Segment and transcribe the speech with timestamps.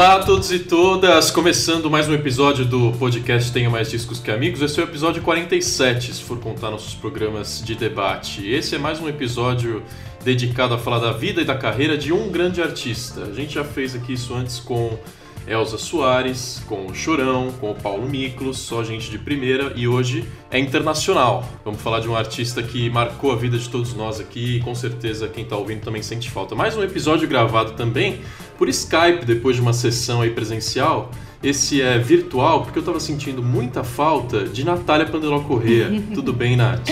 [0.00, 4.30] Olá a todos e todas, começando mais um episódio do podcast Tenha Mais Discos Que
[4.30, 4.62] Amigos.
[4.62, 8.50] Esse é o episódio 47, se for contar nossos programas de debate.
[8.50, 9.82] Esse é mais um episódio
[10.24, 13.24] dedicado a falar da vida e da carreira de um grande artista.
[13.24, 14.98] A gente já fez aqui isso antes com
[15.46, 20.24] Elza Soares, com o Chorão, com o Paulo Miklos, só gente de primeira, e hoje
[20.50, 21.46] é internacional.
[21.62, 24.74] Vamos falar de um artista que marcou a vida de todos nós aqui e com
[24.74, 26.54] certeza quem está ouvindo também sente falta.
[26.54, 28.22] Mais um episódio gravado também
[28.60, 31.10] por Skype, depois de uma sessão aí presencial.
[31.42, 35.90] Esse é virtual porque eu estava sentindo muita falta de Natália Pandeló Corrêa.
[36.12, 36.90] Tudo bem, Nath?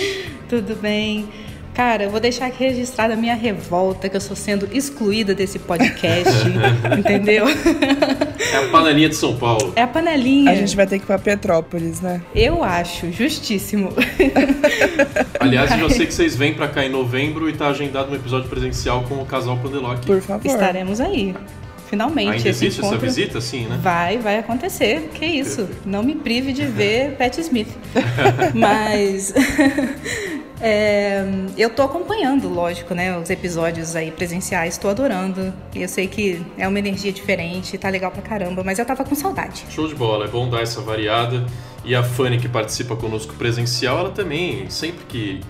[0.48, 1.28] Tudo bem.
[1.78, 5.60] Cara, eu vou deixar aqui registrada a minha revolta que eu estou sendo excluída desse
[5.60, 6.28] podcast,
[6.98, 7.44] entendeu?
[7.46, 9.74] É a panelinha de São Paulo.
[9.76, 10.50] É a panelinha.
[10.50, 12.20] A gente vai ter que ir pra Petrópolis, né?
[12.34, 13.92] Eu acho, justíssimo.
[15.38, 18.16] Aliás, eu já sei que vocês vêm pra cá em novembro e tá agendado um
[18.16, 20.06] episódio presencial com o casal Pandeló aqui.
[20.06, 20.48] Por favor.
[20.48, 21.32] Estaremos aí.
[21.88, 22.26] Finalmente.
[22.26, 23.78] Ainda esse existe essa encontro visita, sim, né?
[23.80, 25.10] Vai, vai acontecer.
[25.14, 25.68] Que isso?
[25.86, 27.68] Não me prive de ver Pat Smith.
[28.52, 29.32] Mas
[30.60, 31.24] é,
[31.56, 33.16] eu tô acompanhando, lógico, né?
[33.16, 35.52] Os episódios aí presenciais, tô adorando.
[35.74, 39.04] E eu sei que é uma energia diferente, tá legal pra caramba, mas eu tava
[39.04, 39.64] com saudade.
[39.70, 41.46] Show de bola, é bom dar essa variada.
[41.84, 45.40] E a Fanny que participa conosco presencial, ela também, sempre que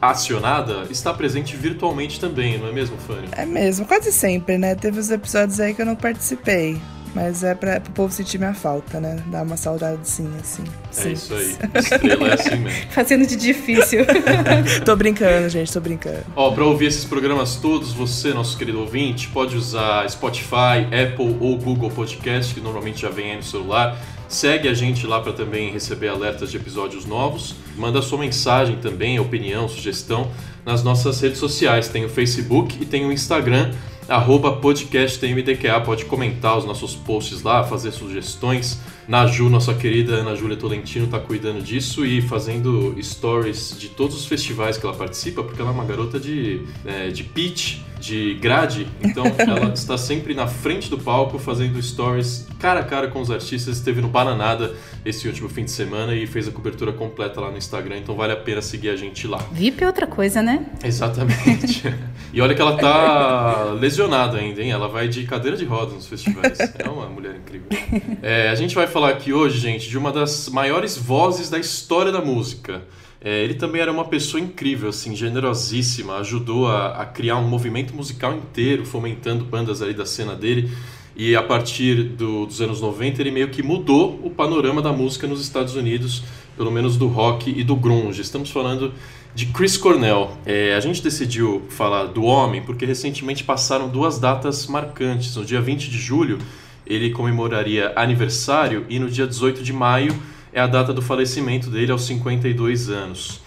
[0.00, 3.28] acionada, está presente virtualmente também, não é mesmo, Fanny?
[3.32, 4.74] É mesmo, quase sempre, né?
[4.74, 6.80] Teve os episódios aí que eu não participei.
[7.14, 9.22] Mas é pra, pro povo sentir minha falta, né?
[9.26, 10.64] Dar uma saudadezinha, assim.
[10.98, 11.56] É isso aí.
[11.78, 12.90] Estrela é assim mesmo.
[12.90, 14.04] Fazendo de difícil.
[14.84, 16.24] tô brincando, gente, tô brincando.
[16.34, 21.56] Ó, pra ouvir esses programas todos, você, nosso querido ouvinte, pode usar Spotify, Apple ou
[21.56, 23.96] Google Podcast, que normalmente já vem aí no celular.
[24.28, 27.54] Segue a gente lá para também receber alertas de episódios novos.
[27.76, 30.30] Manda sua mensagem também, opinião, sugestão
[30.64, 31.88] nas nossas redes sociais.
[31.88, 33.70] Tem o Facebook e tem o Instagram,
[34.08, 35.80] arroba podcasttmdqa.
[35.80, 38.80] Pode comentar os nossos posts lá, fazer sugestões.
[39.06, 44.26] Naju, nossa querida Ana Júlia Tolentino, está cuidando disso e fazendo stories de todos os
[44.26, 48.86] festivais que ela participa, porque ela é uma garota de, é, de pitch, de grade,
[49.02, 53.30] então ela está sempre na frente do palco fazendo stories cara a cara com os
[53.30, 53.78] artistas.
[53.78, 54.74] Esteve no Bananada
[55.06, 58.32] esse último fim de semana e fez a cobertura completa lá no Instagram, então vale
[58.34, 59.38] a pena seguir a gente lá.
[59.52, 60.66] VIP é outra coisa, né?
[60.84, 61.82] Exatamente.
[62.32, 64.70] e olha que ela tá lesionada ainda, hein?
[64.70, 66.58] Ela vai de cadeira de rodas nos festivais.
[66.78, 67.68] É uma mulher incrível.
[68.22, 72.12] É, a gente vai falar aqui hoje, gente, de uma das maiores vozes da história
[72.12, 72.82] da música.
[73.24, 77.96] É, ele também era uma pessoa incrível, assim, generosíssima, ajudou a, a, criar um movimento
[77.96, 80.70] musical inteiro, fomentando bandas ali da cena dele.
[81.16, 85.26] E a partir do, dos anos 90 ele meio que mudou o panorama da música
[85.26, 86.22] nos Estados Unidos,
[86.54, 88.20] pelo menos do rock e do grunge.
[88.20, 88.92] Estamos falando
[89.34, 90.36] de Chris Cornell.
[90.44, 95.34] É, a gente decidiu falar do homem porque recentemente passaram duas datas marcantes.
[95.34, 96.38] No dia 20 de julho
[96.86, 100.14] ele comemoraria aniversário e no dia 18 de maio
[100.54, 103.42] é a data do falecimento dele aos 52 anos.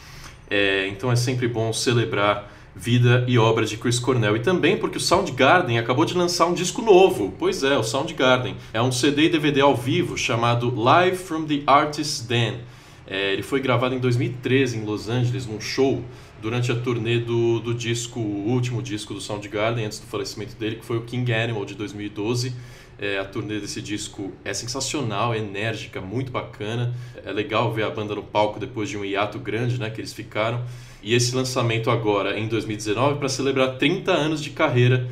[0.50, 4.35] É, então é sempre bom celebrar vida e obra de Chris Cornell.
[4.35, 7.34] E também porque o Soundgarden acabou de lançar um disco novo.
[7.40, 8.56] Pois é, o Soundgarden.
[8.73, 12.59] É um CD e DVD ao vivo chamado Live from the Artist's Den.
[13.07, 16.03] É, ele foi gravado em 2013 em Los Angeles, num show,
[16.41, 20.75] durante a turnê do, do disco, o último disco do Soundgarden, antes do falecimento dele,
[20.75, 22.53] que foi o King Animal de 2012.
[23.00, 26.96] É, a turnê desse disco é sensacional, é enérgica, muito bacana.
[27.24, 30.13] É legal ver a banda no palco depois de um hiato grande né, que eles
[30.13, 30.63] ficaram.
[31.03, 35.07] E esse lançamento agora, em 2019, para celebrar 30 anos de carreira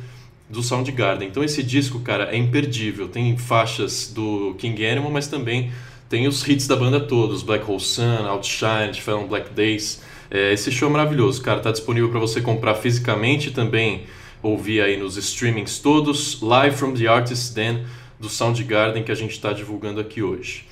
[0.48, 1.28] do Soundgarden.
[1.28, 3.08] Então esse disco, cara, é imperdível.
[3.08, 5.70] Tem faixas do King Animal, mas também
[6.08, 7.42] tem os hits da banda todos.
[7.42, 10.02] Black Hole Sun, Outshine, Fell Black Days.
[10.30, 11.60] É, esse show é maravilhoso, cara.
[11.60, 14.06] Tá disponível para você comprar fisicamente também
[14.42, 17.84] ouvir aí nos streamings todos, Live from the Artist's Den
[18.18, 20.64] do Soundgarden que a gente está divulgando aqui hoje.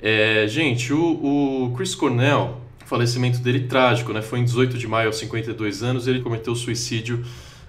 [0.00, 4.22] É, gente, o, o, Chris Cornell, o falecimento dele trágico, né?
[4.22, 7.24] Foi em 18 de maio, aos 52 anos, ele cometeu suicídio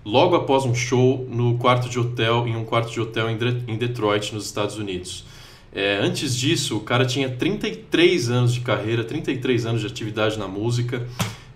[0.05, 4.33] logo após um show no quarto de hotel, em um quarto de hotel em Detroit,
[4.33, 5.25] nos Estados Unidos.
[5.73, 10.47] É, antes disso, o cara tinha 33 anos de carreira, 33 anos de atividade na
[10.47, 11.05] música.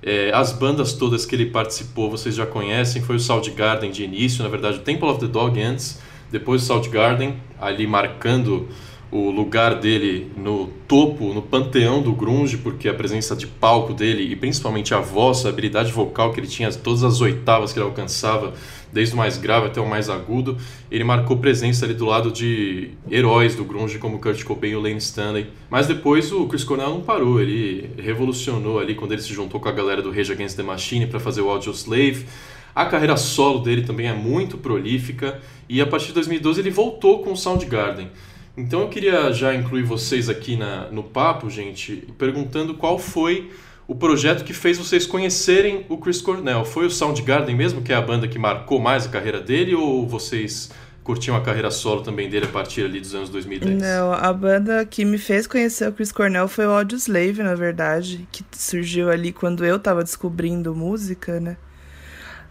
[0.03, 4.43] É, as bandas todas que ele participou, vocês já conhecem, foi o Soundgarden de início,
[4.43, 5.99] na verdade o Temple of the Dog antes,
[6.31, 8.67] depois o Soundgarden, ali marcando
[9.11, 14.23] o lugar dele no topo, no panteão do grunge, porque a presença de palco dele
[14.31, 17.85] e principalmente a voz, a habilidade vocal que ele tinha, todas as oitavas que ele
[17.85, 18.53] alcançava,
[18.91, 20.57] desde o mais grave até o mais agudo,
[20.89, 24.81] ele marcou presença ali do lado de heróis do grunge como Kurt Cobain e o
[24.81, 25.47] Lane Stanley.
[25.69, 29.67] Mas depois o Chris Cornell não parou, ele revolucionou ali quando ele se juntou com
[29.67, 32.25] a galera do Rage Against the Machine para fazer o Audio Slave.
[32.73, 37.21] A carreira solo dele também é muito prolífica e a partir de 2012 ele voltou
[37.21, 38.09] com o Soundgarden.
[38.55, 43.49] Então eu queria já incluir vocês aqui na, no papo, gente, perguntando qual foi
[43.87, 46.63] o projeto que fez vocês conhecerem o Chris Cornell.
[46.63, 50.07] Foi o Soundgarden mesmo, que é a banda que marcou mais a carreira dele, ou
[50.07, 50.69] vocês
[51.03, 53.81] curtiam a carreira solo também dele a partir ali dos anos 2010?
[53.81, 58.27] Não, a banda que me fez conhecer o Chris Cornell foi o Audioslave, na verdade,
[58.31, 61.57] que surgiu ali quando eu tava descobrindo música, né?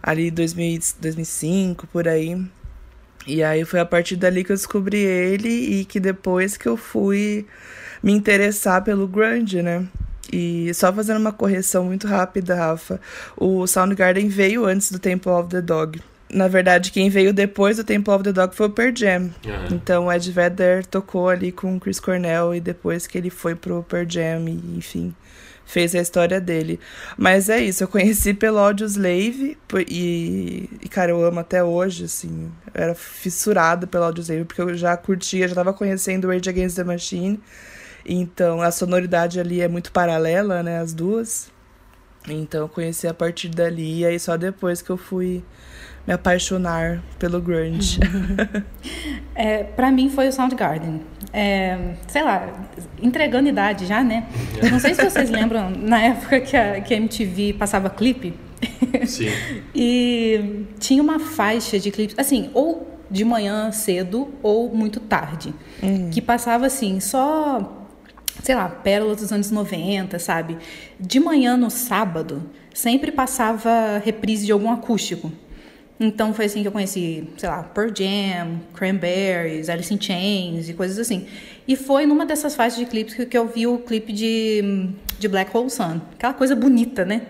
[0.03, 2.37] Ali 2000, 2005, por aí.
[3.25, 6.75] E aí foi a partir dali que eu descobri ele e que depois que eu
[6.75, 7.45] fui
[8.01, 9.85] me interessar pelo grunge, né?
[10.31, 12.99] E só fazendo uma correção muito rápida, Rafa,
[13.37, 16.01] o Soundgarden veio antes do Temple of the Dog.
[16.33, 19.23] Na verdade, quem veio depois do Temple of the Dog foi o Pearl Jam.
[19.23, 19.31] Uhum.
[19.71, 23.53] Então, o Ed Vedder tocou ali com o Chris Cornell e depois que ele foi
[23.53, 25.13] pro Pearl Jam, e, enfim,
[25.71, 26.81] fez a história dele.
[27.17, 29.57] Mas é isso, eu conheci pelo Audioslave
[29.87, 32.51] e, e cara, eu amo até hoje, assim.
[32.73, 36.83] Eu era fissurada pelo Audioslave porque eu já curtia, já tava conhecendo Rage Against the
[36.83, 37.39] Machine.
[38.05, 41.49] Então, a sonoridade ali é muito paralela, né, as duas.
[42.27, 45.41] Então, eu conheci a partir dali e aí só depois que eu fui
[46.05, 47.99] me apaixonar pelo grunge.
[49.35, 51.01] é, para mim foi o Soundgarden.
[51.33, 52.49] É, sei lá,
[53.01, 54.27] entregando idade já, né?
[54.69, 58.33] Não sei se vocês lembram, na época que a, que a MTV passava clipe.
[59.05, 59.29] Sim.
[59.73, 65.53] e tinha uma faixa de clipes, assim, ou de manhã cedo ou muito tarde.
[65.81, 66.09] Uhum.
[66.09, 67.77] Que passava assim, só
[68.41, 70.57] sei lá, pérolas dos anos 90, sabe?
[70.99, 75.31] De manhã no sábado, sempre passava reprise de algum acústico.
[76.03, 80.73] Então foi assim que eu conheci, sei lá, Pearl Jam, Cranberries, Alice in Chains e
[80.73, 81.27] coisas assim.
[81.67, 84.89] E foi numa dessas faixas de clipes que, eu vi o clipe de,
[85.19, 86.01] de Black Hole Sun.
[86.13, 87.21] Aquela coisa bonita, né?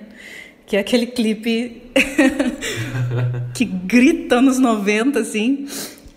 [0.65, 1.91] Que é aquele clipe
[3.53, 5.67] que grita nos 90, assim.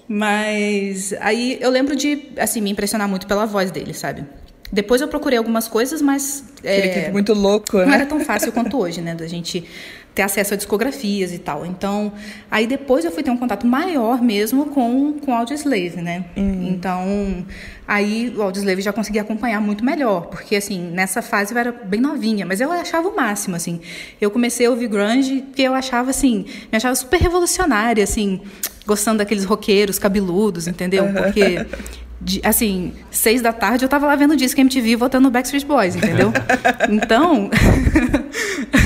[0.06, 4.24] Mas aí eu lembro de, assim, me impressionar muito pela voz dele, sabe?
[4.72, 6.44] Depois eu procurei algumas coisas, mas.
[6.58, 7.86] Aquele é, clipe muito louco, né?
[7.86, 9.14] Não era tão fácil quanto hoje, né?
[9.14, 9.64] Da gente
[10.14, 11.66] ter acesso a discografias e tal.
[11.66, 12.12] Então,
[12.50, 16.24] aí depois eu fui ter um contato maior mesmo com, com o Audioslave, né?
[16.36, 16.68] Uhum.
[16.68, 17.44] Então,
[17.86, 22.00] aí o Audioslave já conseguia acompanhar muito melhor, porque, assim, nessa fase eu era bem
[22.00, 23.80] novinha, mas eu achava o máximo, assim.
[24.20, 28.40] Eu comecei a ouvir grunge que eu achava, assim, me achava super revolucionária, assim,
[28.86, 31.06] gostando daqueles roqueiros cabeludos, entendeu?
[31.12, 31.66] Porque
[32.24, 35.94] de, assim, seis da tarde eu tava lá vendo disco MTV votando no Backstreet Boys,
[35.96, 36.32] entendeu?
[36.88, 37.50] Então,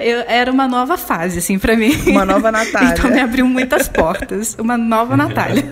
[0.00, 1.92] eu, era uma nova fase, assim, para mim.
[2.06, 2.94] Uma nova Natália.
[2.96, 4.56] Então me abriu muitas portas.
[4.58, 5.64] Uma nova Natália.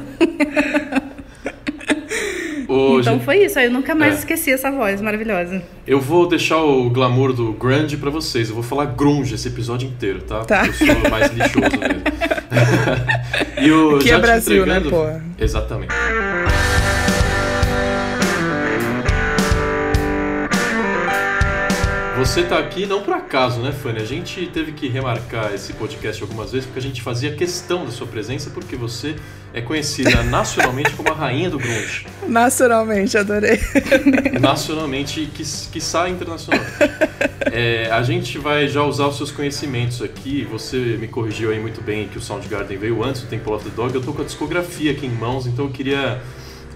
[2.68, 3.08] Hoje...
[3.08, 4.18] Então foi isso, aí eu nunca mais é.
[4.18, 5.62] esqueci essa voz maravilhosa.
[5.86, 8.50] Eu vou deixar o glamour do grunge para vocês.
[8.50, 10.44] Eu vou falar grunge esse episódio inteiro, tá?
[10.44, 10.66] tá.
[10.66, 12.02] Eu sou mais lixoso mesmo.
[13.62, 15.06] e o, que é Brasil, né, pô?
[15.42, 15.94] Exatamente.
[22.18, 24.00] Você tá aqui não por acaso, né, Fanny?
[24.00, 27.92] A gente teve que remarcar esse podcast algumas vezes porque a gente fazia questão da
[27.92, 29.14] sua presença porque você
[29.54, 32.06] é conhecida nacionalmente como a rainha do grunge.
[32.26, 33.60] Nacionalmente, adorei.
[34.40, 36.60] Nacionalmente, que, que sai internacional.
[37.52, 40.44] É, a gente vai já usar os seus conhecimentos aqui.
[40.50, 43.70] Você me corrigiu aí muito bem que o Soundgarden veio antes do Temple of the
[43.76, 43.94] Dog.
[43.94, 46.20] Eu tô com a discografia aqui em mãos, então eu queria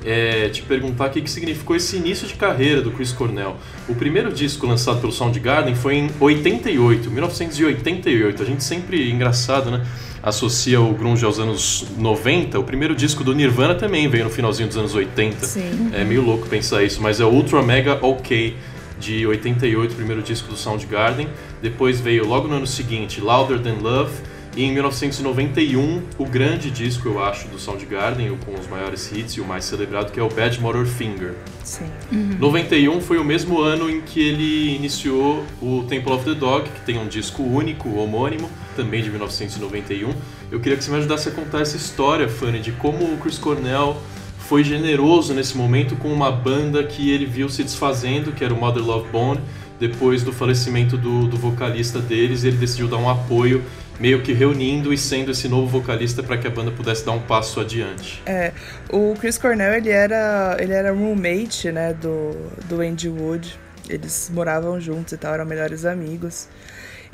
[0.04, 3.56] é, te perguntar o que, que significou esse início de carreira do Chris Cornell.
[3.88, 8.42] O primeiro disco lançado pelo Soundgarden foi em 88, 1988.
[8.42, 9.87] A gente sempre, engraçado, né?
[10.23, 12.59] Associa o grunge aos anos 90.
[12.59, 15.47] O primeiro disco do Nirvana também veio no finalzinho dos anos 80.
[15.47, 15.90] Sim.
[15.92, 18.56] É meio louco pensar isso, mas é o Ultra Mega OK
[19.00, 21.28] de 88, o primeiro disco do Soundgarden.
[21.61, 24.12] Depois veio logo no ano seguinte Louder Than Love
[24.54, 29.40] e em 1991, o grande disco, eu acho, do Soundgarden, com os maiores hits e
[29.40, 31.35] o mais celebrado, que é o Bad Motor Finger.
[31.64, 31.87] Sim.
[32.12, 32.37] Uhum.
[32.38, 36.80] 91 foi o mesmo ano em que ele iniciou o Temple of the Dog, que
[36.82, 40.12] tem um disco único, homônimo, também de 1991.
[40.50, 43.38] Eu queria que você me ajudasse a contar essa história, Fanny, de como o Chris
[43.38, 43.97] Cornell
[44.38, 48.61] foi generoso nesse momento com uma banda que ele viu se desfazendo, que era o
[48.61, 49.40] Mother Love Bone,
[49.80, 53.64] depois do falecimento do, do vocalista deles, ele decidiu dar um apoio
[54.00, 57.20] meio que reunindo e sendo esse novo vocalista para que a banda pudesse dar um
[57.20, 58.22] passo adiante.
[58.26, 58.52] É,
[58.90, 62.32] o Chris Cornell ele era ele era roommate, né, do
[62.68, 63.58] do Andy Wood.
[63.88, 66.49] Eles moravam juntos e tal, eram melhores amigos.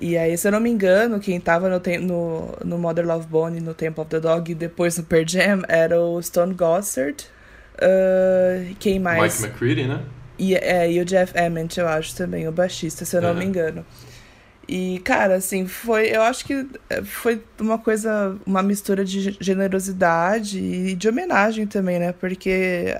[0.01, 3.61] E aí, se eu não me engano, quem tava no, no, no Mother Love Bone,
[3.61, 7.27] no Temple of the Dog e depois no Pearl Jam era o Stone Gossard.
[7.75, 9.41] Uh, quem mais?
[9.41, 10.01] Mike McCready, né?
[10.39, 13.45] E, é, e o Jeff Ament, eu acho também, o baixista, se eu não me
[13.45, 13.85] engano.
[14.69, 16.15] E, cara, assim, foi.
[16.15, 21.99] Eu acho que é, foi uma coisa, uma mistura de generosidade e de homenagem também,
[21.99, 22.13] né?
[22.13, 22.95] Porque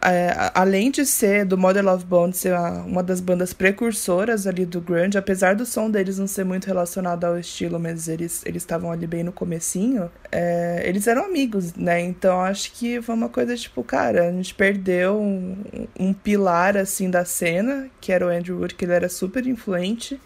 [0.00, 4.64] é, além de ser do Model Love Bone ser uma, uma, das bandas precursoras ali
[4.64, 8.62] do grunge, apesar do som deles não ser muito relacionado ao estilo, mas eles eles
[8.62, 12.00] estavam ali bem no comecinho, é, eles eram amigos, né?
[12.00, 15.56] Então acho que foi uma coisa tipo, cara, a gente perdeu um,
[15.98, 20.20] um pilar assim da cena, que era o Andrew Wood, que ele era super influente.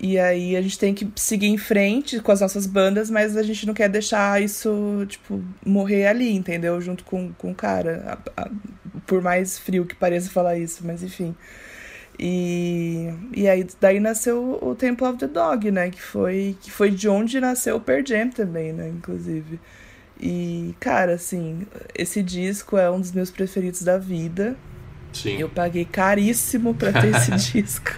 [0.00, 3.42] E aí a gente tem que seguir em frente com as nossas bandas, mas a
[3.42, 6.80] gente não quer deixar isso, tipo, morrer ali, entendeu?
[6.80, 8.18] Junto com, com o cara.
[8.36, 8.50] A, a,
[9.06, 11.34] por mais frio que pareça falar isso, mas enfim.
[12.18, 15.90] E, e aí daí nasceu o Temple of the Dog, né?
[15.90, 18.88] Que foi, que foi de onde nasceu o Pearl Jam também, né?
[18.88, 19.58] Inclusive.
[20.20, 24.56] E, cara, assim, esse disco é um dos meus preferidos da vida.
[25.22, 25.38] Sim.
[25.38, 27.90] Eu paguei caríssimo pra ter esse disco.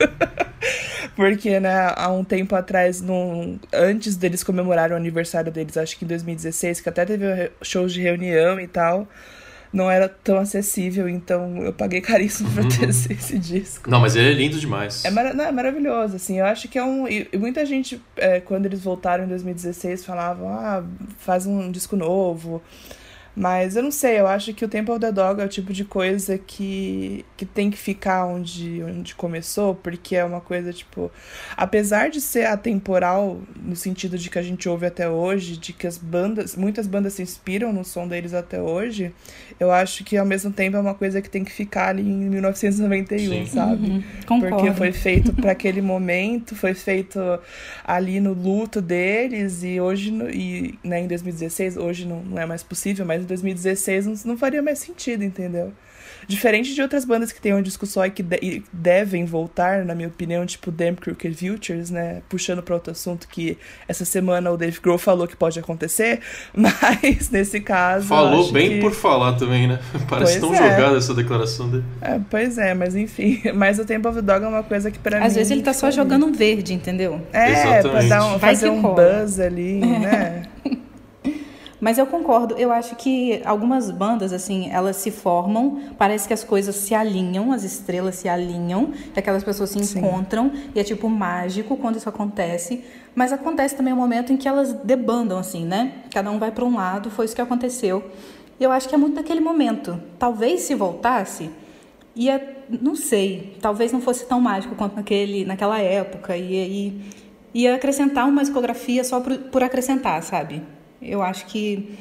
[1.15, 6.05] Porque, né, há um tempo atrás, num, antes deles comemorarem o aniversário deles, acho que
[6.05, 9.07] em 2016, que até teve shows de reunião e tal,
[9.73, 13.91] não era tão acessível, então eu paguei caríssimo pra ter esse, esse, disco.
[13.91, 15.05] Não, mas ele é lindo demais.
[15.05, 17.07] É, mar não, é maravilhoso, assim, eu acho que é um...
[17.07, 20.83] E muita gente, é, quando eles voltaram em 2016, falavam, ah,
[21.19, 22.63] faz um disco novo...
[23.35, 25.73] Mas eu não sei, eu acho que o Temple of the Dog é o tipo
[25.73, 31.11] de coisa que, que tem que ficar onde, onde começou, porque é uma coisa, tipo.
[31.57, 35.87] Apesar de ser atemporal, no sentido de que a gente ouve até hoje, de que
[35.87, 36.57] as bandas.
[36.57, 39.13] Muitas bandas se inspiram no som deles até hoje,
[39.59, 42.29] eu acho que ao mesmo tempo é uma coisa que tem que ficar ali em
[42.31, 43.47] 1991, Sim.
[43.47, 43.91] sabe?
[43.91, 47.19] Uhum, porque foi feito para aquele momento, foi feito
[47.85, 52.63] ali no luto deles, e hoje, e, né, em 2016, hoje não, não é mais
[52.63, 55.73] possível, mas em 2016 não, não faria mais sentido, entendeu?
[56.27, 59.95] Diferente de outras bandas que têm um disco só e que de devem voltar, na
[59.95, 62.23] minha opinião, tipo Damn Crooked Futures, né?
[62.29, 63.59] Puxando para outro assunto que
[63.89, 66.21] essa semana o Dave Grohl falou que pode acontecer,
[66.55, 68.07] mas nesse caso.
[68.07, 68.81] Falou bem que...
[68.81, 69.81] por falar também, né?
[70.09, 70.71] Parece pois tão é.
[70.71, 71.85] jogada essa declaração dele.
[72.01, 73.41] É, pois é, mas enfim.
[73.55, 75.27] Mas o Tempo of Dog é uma coisa que para mim.
[75.27, 77.21] Às vezes ele tá só jogando um verde, entendeu?
[77.33, 77.91] É, Exatamente.
[77.91, 80.43] pra dar um, fazer um buzz ali, né?
[81.81, 86.45] Mas eu concordo, eu acho que algumas bandas, assim, elas se formam, parece que as
[86.45, 90.01] coisas se alinham, as estrelas se alinham, que aquelas pessoas se Sim.
[90.01, 92.85] encontram, e é tipo mágico quando isso acontece.
[93.15, 95.93] Mas acontece também um momento em que elas debandam, assim, né?
[96.13, 98.05] Cada um vai para um lado, foi isso que aconteceu.
[98.59, 99.99] E eu acho que é muito naquele momento.
[100.19, 101.51] Talvez se voltasse,
[102.15, 107.01] ia, não sei, talvez não fosse tão mágico quanto naquele, naquela época, e aí
[107.55, 110.63] ia acrescentar uma discografia só por, por acrescentar, sabe?
[111.01, 111.99] Eu acho que.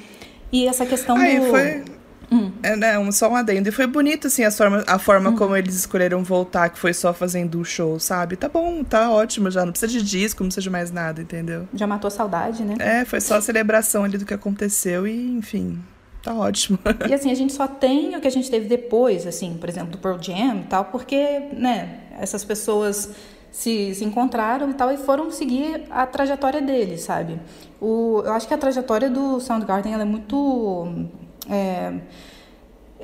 [0.52, 1.46] E essa questão Aí do.
[1.48, 1.84] Foi...
[2.32, 2.52] Hum.
[2.62, 3.70] É, né, só um adendo.
[3.70, 5.36] E foi bonito, assim, a forma, a forma hum.
[5.36, 8.36] como eles escolheram voltar, que foi só fazendo o show, sabe?
[8.36, 9.66] Tá bom, tá ótimo já.
[9.66, 11.68] Não precisa de disco, não precisa de mais nada, entendeu?
[11.74, 12.76] Já matou a saudade, né?
[12.80, 15.80] É, foi só a celebração ali do que aconteceu e, enfim,
[16.22, 16.78] tá ótimo.
[17.10, 19.92] E assim, a gente só tem o que a gente teve depois, assim, por exemplo,
[19.92, 23.10] do Pearl Jam e tal, porque, né, essas pessoas
[23.52, 27.40] se, se encontraram e tal e foram seguir a trajetória deles, sabe?
[27.82, 31.08] O, eu acho que a trajetória do Soundgarden é muito
[31.50, 31.94] é,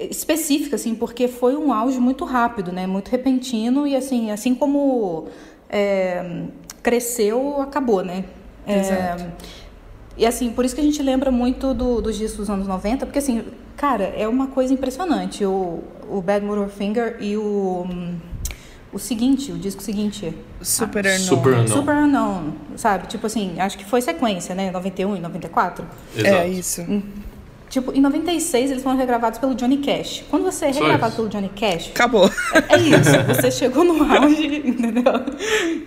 [0.09, 2.85] específica, assim, porque foi um auge muito rápido, né?
[2.85, 5.27] Muito repentino e assim, assim como
[5.69, 6.43] é,
[6.83, 8.25] cresceu, acabou, né?
[8.67, 9.25] É, Exato.
[10.17, 13.05] E assim, por isso que a gente lembra muito do, dos discos dos anos 90,
[13.05, 13.43] porque assim,
[13.75, 15.43] cara, é uma coisa impressionante.
[15.45, 17.85] O, o Bad Motor Finger e o
[18.95, 20.33] o seguinte, o disco seguinte.
[20.61, 21.27] Super ah, Unknown.
[21.27, 21.67] Super Unknown.
[21.67, 23.07] Super Unknown, sabe?
[23.07, 24.71] Tipo assim, acho que foi sequência, né?
[24.71, 25.85] 91 e 94.
[26.15, 26.33] Exato.
[26.33, 26.81] É isso.
[27.69, 30.23] Tipo, em 96 eles foram regravados pelo Johnny Cash.
[30.29, 31.89] Quando você é regravado pelo Johnny Cash.
[31.89, 32.29] Acabou.
[32.53, 33.23] É, é, isso.
[33.27, 35.03] Você chegou no auge, entendeu?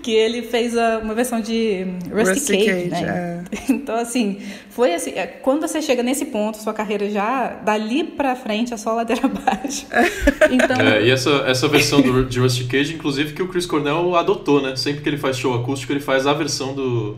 [0.03, 3.45] Que ele fez a, uma versão de Rusty, Rusty Cage, Cage, né?
[3.51, 3.73] É.
[3.73, 5.13] Então, assim, foi assim.
[5.13, 9.23] É, quando você chega nesse ponto, sua carreira já, dali pra frente, é só ladeira
[9.25, 9.87] abaixo.
[10.51, 10.77] Então...
[10.81, 14.63] É, e essa, essa versão do, de Rusty Cage, inclusive, que o Chris Cornell adotou,
[14.63, 14.77] né?
[14.77, 17.17] Sempre que ele faz show acústico, ele faz a versão do,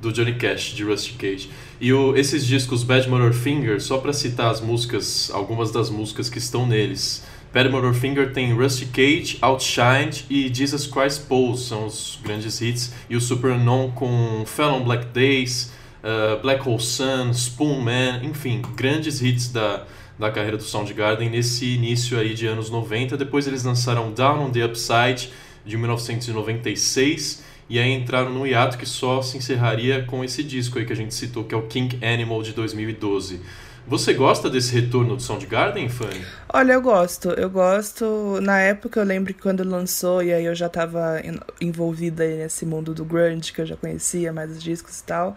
[0.00, 1.50] do Johnny Cash, de Rusty Cage.
[1.80, 6.28] E o, esses discos Bad Motor Finger, só para citar as músicas, algumas das músicas
[6.28, 7.22] que estão neles.
[7.52, 12.92] Bad Motor Finger tem Rusty Cage, Outshined e Jesus Christ Pose, são os grandes hits.
[13.08, 18.20] E o Super Unknown com Fell on Black Days, uh, Black Hole Sun, Spoon Man,
[18.22, 19.84] enfim, grandes hits da,
[20.18, 23.16] da carreira do Soundgarden nesse início aí de anos 90.
[23.16, 25.30] Depois eles lançaram Down on the Upside,
[25.64, 30.84] de 1996 e aí entraram no hiato que só se encerraria com esse disco aí
[30.84, 33.40] que a gente citou, que é o King Animal de 2012.
[33.88, 36.20] Você gosta desse retorno do Soundgarden, Fanny?
[36.52, 37.30] Olha, eu gosto.
[37.30, 38.40] Eu gosto.
[38.40, 41.22] Na época eu lembro que quando lançou, e aí eu já tava
[41.60, 45.36] envolvida nesse mundo do grunge, que eu já conhecia mais os discos e tal.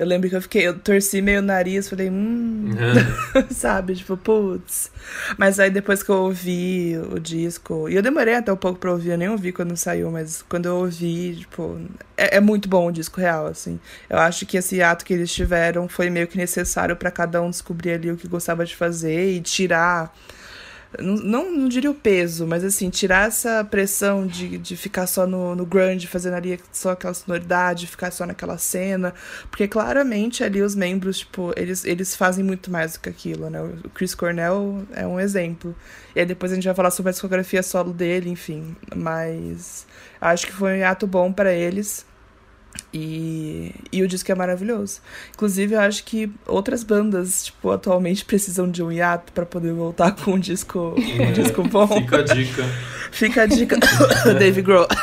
[0.00, 2.70] Eu lembro que eu fiquei, eu torci meio o nariz, falei, hum,
[3.52, 3.94] sabe?
[3.94, 4.90] Tipo, putz.
[5.36, 8.92] Mas aí depois que eu ouvi o disco, e eu demorei até um pouco pra
[8.92, 11.78] ouvir, eu nem ouvi quando saiu, mas quando eu ouvi, tipo,
[12.16, 13.78] é, é muito bom o disco real, assim.
[14.08, 17.50] Eu acho que esse ato que eles tiveram foi meio que necessário para cada um
[17.50, 20.16] descobrir ali o que gostava de fazer e tirar
[20.98, 25.54] não, não diria o peso, mas assim, tirar essa pressão de, de ficar só no,
[25.54, 29.14] no grunge, fazendo ali só aquela sonoridade, ficar só naquela cena.
[29.50, 33.60] Porque claramente ali os membros, tipo, eles, eles fazem muito mais do que aquilo, né?
[33.62, 35.74] O Chris Cornell é um exemplo.
[36.14, 38.74] E aí depois a gente vai falar sobre a discografia solo dele, enfim.
[38.94, 39.86] Mas
[40.20, 42.04] acho que foi um ato bom para eles.
[42.92, 45.00] E, e o disco é maravilhoso.
[45.34, 50.12] Inclusive, eu acho que outras bandas, tipo, atualmente precisam de um hiato para poder voltar
[50.12, 51.86] com um disco, um é, disco bom.
[51.86, 52.64] Fica a dica.
[53.12, 53.76] Fica a dica,
[54.38, 54.86] Dave Grohl.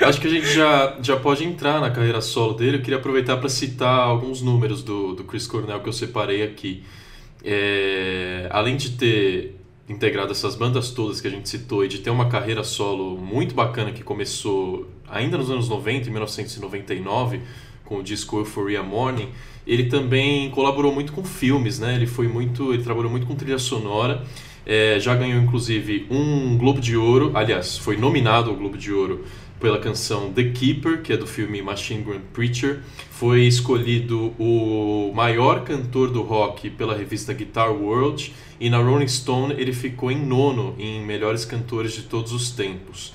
[0.00, 2.78] acho que a gente já, já pode entrar na carreira solo dele.
[2.78, 6.82] Eu queria aproveitar para citar alguns números do, do Chris Cornell que eu separei aqui.
[7.44, 9.56] É, além de ter
[9.88, 13.54] integrado essas bandas todas que a gente citou e de ter uma carreira solo muito
[13.54, 17.40] bacana que começou ainda nos anos 90, em 1999,
[17.84, 19.28] com o disco Euphoria Morning,
[19.66, 21.94] ele também colaborou muito com filmes, né?
[21.94, 24.24] Ele foi muito, ele trabalhou muito com trilha sonora.
[24.64, 29.24] É, já ganhou inclusive um Globo de Ouro, aliás, foi nominado ao Globo de Ouro
[29.60, 32.80] pela canção The Keeper, que é do filme Machine Gun Preacher.
[33.10, 39.54] Foi escolhido o maior cantor do rock pela revista Guitar World e na Rolling Stone
[39.56, 43.12] ele ficou em nono em melhores cantores de todos os tempos.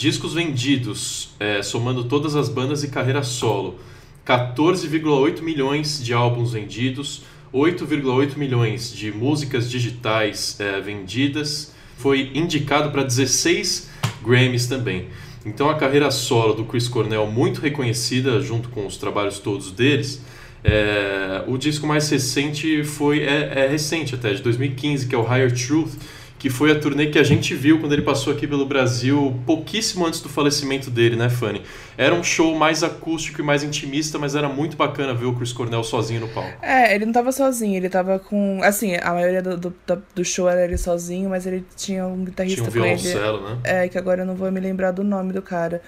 [0.00, 3.78] Discos vendidos, é, somando todas as bandas e carreira solo:
[4.26, 7.20] 14,8 milhões de álbuns vendidos,
[7.52, 11.74] 8,8 milhões de músicas digitais é, vendidas.
[11.98, 13.90] Foi indicado para 16
[14.24, 15.08] Grammys também.
[15.44, 20.22] Então a carreira solo do Chris Cornell muito reconhecida junto com os trabalhos todos deles.
[20.64, 25.24] É, o disco mais recente foi é, é recente até de 2015 que é o
[25.24, 25.92] Higher Truth
[26.40, 30.06] que foi a turnê que a gente viu quando ele passou aqui pelo Brasil, pouquíssimo
[30.06, 31.60] antes do falecimento dele, né, Fanny?
[31.98, 35.52] Era um show mais acústico e mais intimista, mas era muito bacana ver o Chris
[35.52, 36.50] Cornell sozinho no palco.
[36.62, 38.60] É, ele não tava sozinho, ele tava com.
[38.62, 39.74] Assim, a maioria do, do,
[40.14, 43.58] do show era ele sozinho, mas ele tinha um guitarrista tinha um violoncelo, né?
[43.62, 45.82] É, que agora eu não vou me lembrar do nome do cara.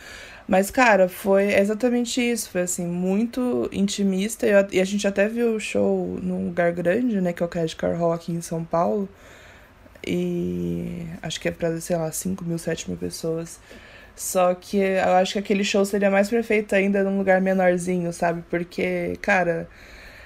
[0.47, 2.51] Mas, cara, foi exatamente isso.
[2.51, 4.47] Foi, assim, muito intimista.
[4.47, 7.33] E, e a gente até viu o show num lugar grande, né?
[7.33, 9.09] Que é o Cash Car Hall aqui em São Paulo.
[10.07, 13.61] E acho que é pra, sei lá, 5 mil, 7 mil pessoas.
[14.17, 18.43] Só que eu acho que aquele show seria mais perfeito ainda num lugar menorzinho, sabe?
[18.51, 19.69] Porque, cara,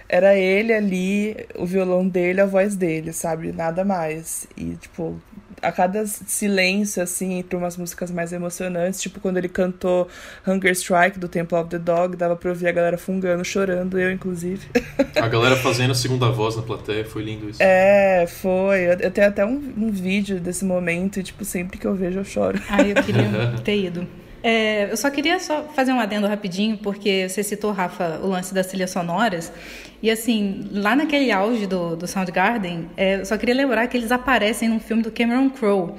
[0.09, 3.53] era ele ali, o violão dele, a voz dele, sabe?
[3.53, 4.47] Nada mais.
[4.57, 5.21] E, tipo,
[5.62, 10.09] a cada silêncio, assim, entre umas músicas mais emocionantes, tipo quando ele cantou
[10.47, 14.11] Hunger Strike do Temple of the Dog, dava pra ouvir a galera fungando, chorando, eu
[14.11, 14.66] inclusive.
[15.16, 17.62] A galera fazendo a segunda voz na plateia, foi lindo isso.
[17.62, 18.81] É, foi.
[18.81, 22.19] Eu, eu tenho até um, um vídeo desse momento e, tipo, sempre que eu vejo
[22.19, 22.61] eu choro.
[22.69, 23.25] Ah, eu queria
[23.64, 24.07] ter ido.
[24.48, 28.54] É, eu só queria só fazer um adendo rapidinho, porque você citou, Rafa, o lance
[28.54, 29.52] das trilhas sonoras.
[30.00, 34.12] E assim, lá naquele auge do, do Soundgarden, é, eu só queria lembrar que eles
[34.12, 35.94] aparecem num filme do Cameron Crowe.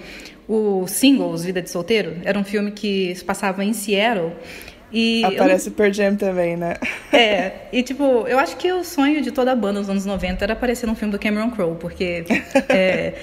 [0.47, 4.31] O Singles, Vida de Solteiro, era um filme que se passava em Seattle.
[4.93, 5.73] E Aparece eu...
[5.73, 6.75] Pearl Jam também, né?
[7.12, 10.45] É, e tipo, eu acho que o sonho de toda a banda nos anos 90
[10.45, 12.23] era aparecer num filme do Cameron Crowe, porque
[12.69, 13.13] é,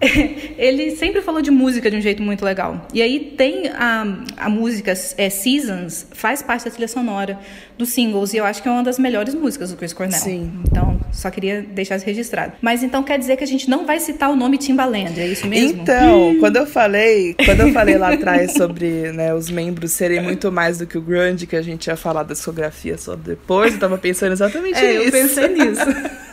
[0.56, 2.86] ele sempre falou de música de um jeito muito legal.
[2.92, 7.38] E aí tem a, a música é, Seasons, faz parte da trilha sonora
[7.76, 10.18] dos singles, e eu acho que é uma das melhores músicas do Chris Cornell.
[10.18, 10.52] Sim.
[10.66, 12.52] Então, só queria deixar isso registrado.
[12.60, 15.46] Mas então quer dizer que a gente não vai citar o nome Timbaland, é isso
[15.46, 15.82] mesmo?
[15.82, 20.50] Então, quando eu falei, quando eu falei lá atrás sobre né, os membros serem muito
[20.50, 23.80] mais do que o grande, que a gente ia falar da discografia só depois, eu
[23.80, 25.04] tava pensando exatamente é, nisso.
[25.04, 26.20] eu pensei nisso.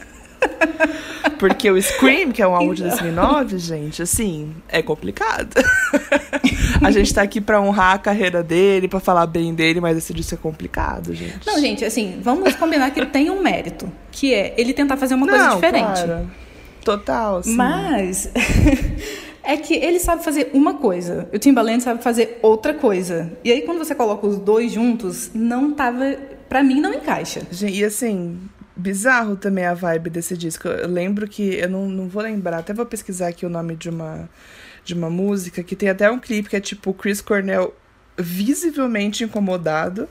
[1.40, 5.54] Porque o Scream, que é um álbum de 2009, gente, assim, é complicado.
[6.84, 10.14] a gente tá aqui pra honrar a carreira dele, pra falar bem dele, mas esse
[10.14, 11.46] disco é complicado, gente.
[11.46, 15.14] Não, gente, assim, vamos combinar que ele tem um mérito, que é ele tentar fazer
[15.14, 16.04] uma coisa diferente.
[16.04, 16.30] Claro.
[16.84, 17.56] Total, sim.
[17.56, 18.32] Mas
[19.44, 23.32] é que ele sabe fazer uma coisa, o Timbaland sabe fazer outra coisa.
[23.44, 26.16] E aí quando você coloca os dois juntos, não tava,
[26.48, 27.42] para mim não encaixa.
[27.62, 28.40] E assim,
[28.78, 30.68] bizarro também a vibe desse disco.
[30.68, 33.90] Eu lembro que eu não, não vou lembrar, até vou pesquisar aqui o nome de
[33.90, 34.30] uma
[34.84, 37.76] de uma música que tem até um clipe que é tipo Chris Cornell
[38.18, 40.08] visivelmente incomodado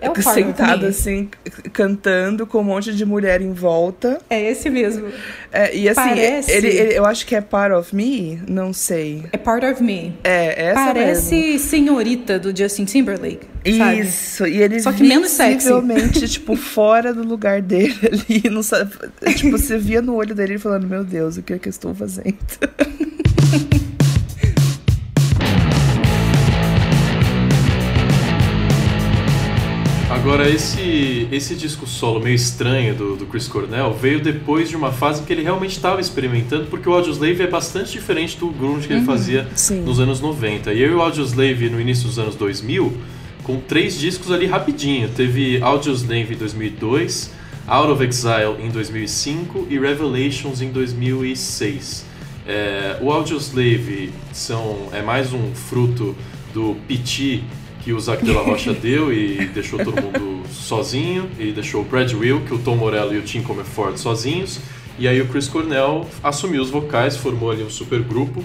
[0.00, 1.28] É sentado assim,
[1.72, 4.20] cantando com um monte de mulher em volta.
[4.30, 5.08] É esse mesmo.
[5.52, 6.52] É, e assim, Parece...
[6.52, 9.24] ele, ele, eu acho que é Part of Me, não sei.
[9.32, 10.14] É Part of Me.
[10.22, 11.58] É, essa Parece mesmo.
[11.58, 13.46] senhorita do Justin Timberlake.
[13.76, 14.00] Sabe?
[14.00, 15.68] Isso, e ele Só que menos sexy.
[16.28, 18.42] tipo, fora do lugar dele ali.
[18.50, 18.92] Não sabe,
[19.34, 21.94] tipo, você via no olho dele falando, meu Deus, o que é que eu estou
[21.94, 22.36] fazendo?
[30.28, 34.92] Agora, esse, esse disco solo meio estranho do, do Chris Cornell veio depois de uma
[34.92, 38.92] fase que ele realmente estava experimentando, porque o Audioslave é bastante diferente do grunge que
[38.92, 39.80] ele uhum, fazia sim.
[39.80, 40.74] nos anos 90.
[40.74, 42.94] E eu e o Audioslave, no início dos anos 2000,
[43.42, 45.08] com três discos ali rapidinho.
[45.08, 47.30] Teve Audioslave em 2002,
[47.66, 52.04] Out of Exile em 2005 e Revelations em 2006.
[52.46, 56.14] É, o Audioslave são, é mais um fruto
[56.52, 57.42] do Piti
[57.88, 61.84] que o Zac de la Rocha deu e deixou todo mundo sozinho, e deixou o
[61.86, 64.60] Brad Wilk, o Tom Morello e o Tim Comerford sozinhos,
[64.98, 68.44] e aí o Chris Cornell assumiu os vocais, formou ali um super grupo,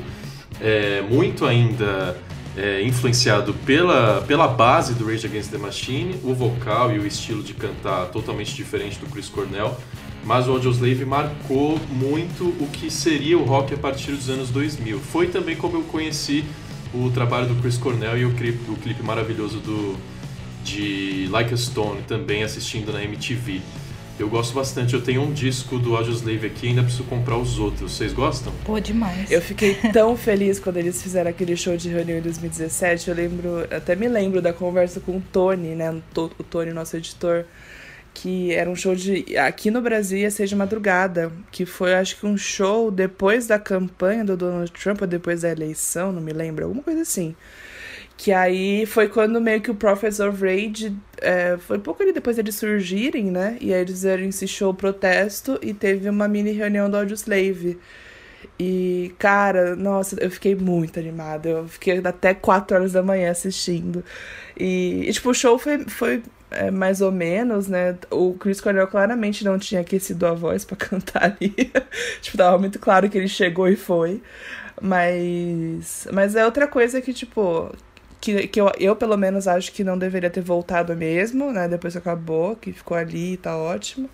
[0.62, 2.16] é, muito ainda
[2.56, 7.44] é, influenciado pela, pela base do Rage Against the Machine, o vocal e o estilo
[7.44, 9.76] de cantar totalmente diferente do Chris Cornell,
[10.24, 15.00] mas o Audioslave marcou muito o que seria o rock a partir dos anos 2000.
[15.00, 16.46] Foi também como eu conheci
[16.94, 19.98] o trabalho do Chris Cornell e o clipe, o clipe maravilhoso do,
[20.64, 23.62] de Like a Stone, também assistindo na MTV.
[24.20, 24.94] Eu gosto bastante.
[24.94, 27.94] Eu tenho um disco do Audioslave aqui, ainda preciso comprar os outros.
[27.94, 28.54] Vocês gostam?
[28.64, 29.32] Pô, demais.
[29.32, 33.10] Eu fiquei tão feliz quando eles fizeram aquele show de reunião em 2017.
[33.10, 35.90] Eu lembro, até me lembro da conversa com o Tony, né?
[36.16, 37.46] O Tony, nosso editor
[38.14, 42.20] que era um show de aqui no Brasil ia ser de madrugada, que foi acho
[42.20, 46.32] que um show depois da campanha do Donald Trump ou depois da eleição, não me
[46.32, 47.36] lembro, alguma coisa assim.
[48.16, 52.36] Que aí foi quando meio que o Prophets of Rage é, foi pouco ali depois
[52.36, 53.58] deles surgirem, né?
[53.60, 57.80] E aí eles fizeram esse show protesto e teve uma mini reunião do Audioslave.
[58.60, 61.50] E, cara, nossa, eu fiquei muito animada.
[61.50, 64.04] Eu fiquei até 4 horas da manhã assistindo.
[64.58, 66.24] E, e tipo, o show foi, foi
[66.54, 67.98] é, mais ou menos, né?
[68.10, 71.54] O Chris Cornell claramente não tinha aquecido a voz para cantar ali.
[72.22, 74.22] tipo, tava muito claro que ele chegou e foi.
[74.82, 76.08] Mas.
[76.12, 77.74] Mas é outra coisa que, tipo.
[78.22, 81.68] Que, que eu, eu, pelo menos, acho que não deveria ter voltado mesmo, né?
[81.68, 84.10] Depois que acabou, que ficou ali e tá ótimo.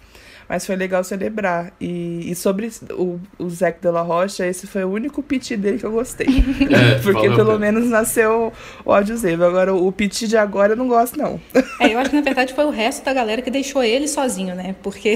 [0.49, 1.71] Mas foi legal celebrar.
[1.79, 5.77] E, e sobre o, o Zac de la Rocha, esse foi o único piti dele
[5.77, 6.27] que eu gostei.
[6.69, 8.51] É, Porque pelo menos nasceu
[8.83, 9.43] o Audioslave.
[9.43, 11.39] Agora, o piti de agora eu não gosto, não.
[11.79, 14.55] É, eu acho que na verdade foi o resto da galera que deixou ele sozinho,
[14.55, 14.75] né?
[14.81, 15.09] Porque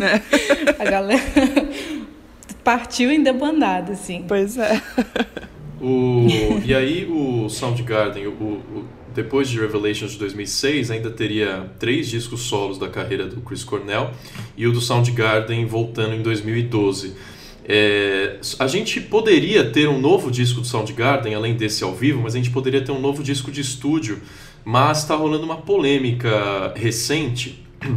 [0.00, 0.82] é.
[0.82, 1.22] a galera
[2.64, 4.24] partiu em debandada, assim.
[4.26, 4.80] Pois é.
[5.80, 6.26] O,
[6.64, 12.42] e aí o Soundgarden, o, o depois de Revelations de 2006, ainda teria três discos
[12.42, 14.10] solos da carreira do Chris Cornell
[14.56, 17.14] e o do Soundgarden voltando em 2012.
[17.64, 22.34] É, a gente poderia ter um novo disco do Soundgarden, além desse ao vivo, mas
[22.34, 24.20] a gente poderia ter um novo disco de estúdio.
[24.64, 27.64] Mas está rolando uma polêmica recente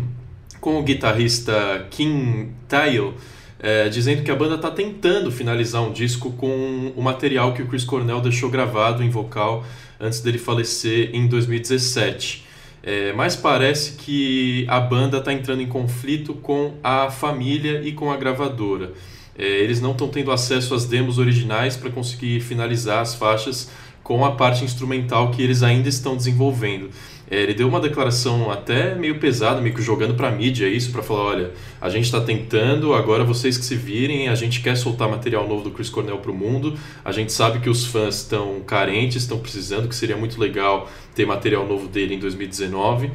[0.59, 3.13] com o guitarrista Kim Tyle,
[3.59, 7.67] é, dizendo que a banda está tentando finalizar um disco com o material que o
[7.67, 9.63] Chris Cornell deixou gravado em vocal
[9.99, 12.45] antes dele falecer em 2017.
[12.83, 18.11] É, mas parece que a banda está entrando em conflito com a família e com
[18.11, 18.93] a gravadora.
[19.37, 23.71] É, eles não estão tendo acesso às demos originais para conseguir finalizar as faixas
[24.03, 26.91] com a parte instrumental que eles ainda estão desenvolvendo.
[27.29, 30.91] É, ele deu uma declaração até meio pesada, meio que jogando para a mídia isso,
[30.91, 34.75] para falar: olha, a gente está tentando, agora vocês que se virem, a gente quer
[34.77, 38.17] soltar material novo do Chris Cornell para o mundo, a gente sabe que os fãs
[38.17, 43.11] estão carentes, estão precisando, que seria muito legal ter material novo dele em 2019.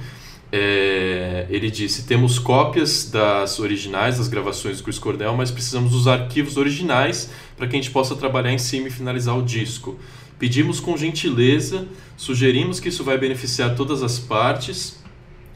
[0.53, 6.09] É, ele disse: temos cópias das originais, das gravações do Chris Cornell, mas precisamos dos
[6.09, 9.97] arquivos originais para que a gente possa trabalhar em cima e finalizar o disco.
[10.41, 14.99] Pedimos com gentileza, sugerimos que isso vai beneficiar todas as partes,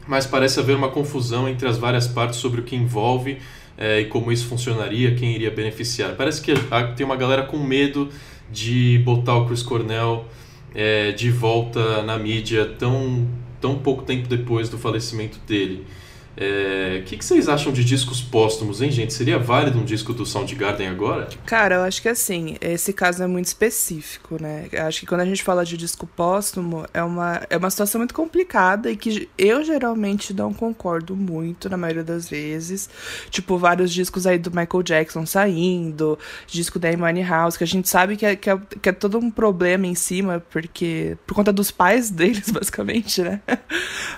[0.07, 3.39] mas parece haver uma confusão entre as várias partes sobre o que envolve
[3.75, 6.13] é, e como isso funcionaria, quem iria beneficiar.
[6.15, 6.53] Parece que
[6.95, 8.09] tem uma galera com medo
[8.51, 10.25] de botar o Chris Cornell
[10.75, 13.27] é, de volta na mídia tão,
[13.59, 15.83] tão pouco tempo depois do falecimento dele.
[16.37, 19.13] O é, que, que, vocês acham de discos póstumos, hein, gente?
[19.13, 21.29] Seria válido um disco do Soundgarden agora?
[21.45, 24.67] Cara, eu acho que assim, esse caso é muito específico, né?
[24.85, 28.13] Acho que quando a gente fala de disco póstumo, é uma, é uma situação muito
[28.13, 32.89] complicada e que eu geralmente não concordo muito, na maioria das vezes.
[33.29, 37.87] Tipo, vários discos aí do Michael Jackson saindo, disco da Amy House, que a gente
[37.87, 41.17] sabe que é, que, é, que é todo um problema em cima, porque.
[41.25, 43.41] por conta dos pais deles, basicamente, né?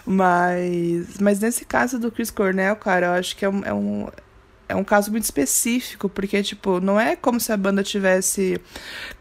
[0.05, 4.07] Mas, mas nesse caso do Chris Cornell, cara, eu acho que é um, é um
[4.69, 8.59] é um caso muito específico, porque, tipo, não é como se a banda tivesse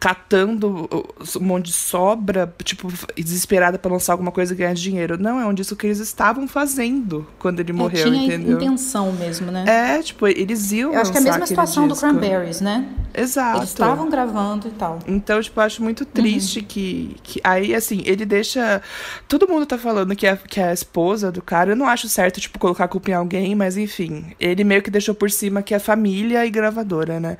[0.00, 0.88] catando
[1.36, 5.16] um monte de sobra, tipo, desesperada para lançar alguma coisa e ganhar dinheiro.
[5.16, 8.56] Não, é um disco que eles estavam fazendo quando ele é, morreu, tinha entendeu?
[8.56, 9.64] intenção mesmo, né?
[9.66, 12.06] É, tipo, eles iam Eu acho que é a mesma situação disco.
[12.06, 12.88] do Cranberries, né?
[13.14, 13.58] Exato.
[13.58, 14.98] Eles estavam gravando e tal.
[15.06, 16.64] Então, tipo, eu acho muito triste uhum.
[16.66, 17.40] que, que.
[17.42, 18.82] Aí, assim, ele deixa.
[19.28, 21.72] Todo mundo tá falando que é, que é a esposa do cara.
[21.72, 24.34] Eu não acho certo, tipo, colocar a culpa em alguém, mas enfim.
[24.38, 27.36] Ele meio que deixou por cima que é família e gravadora, né?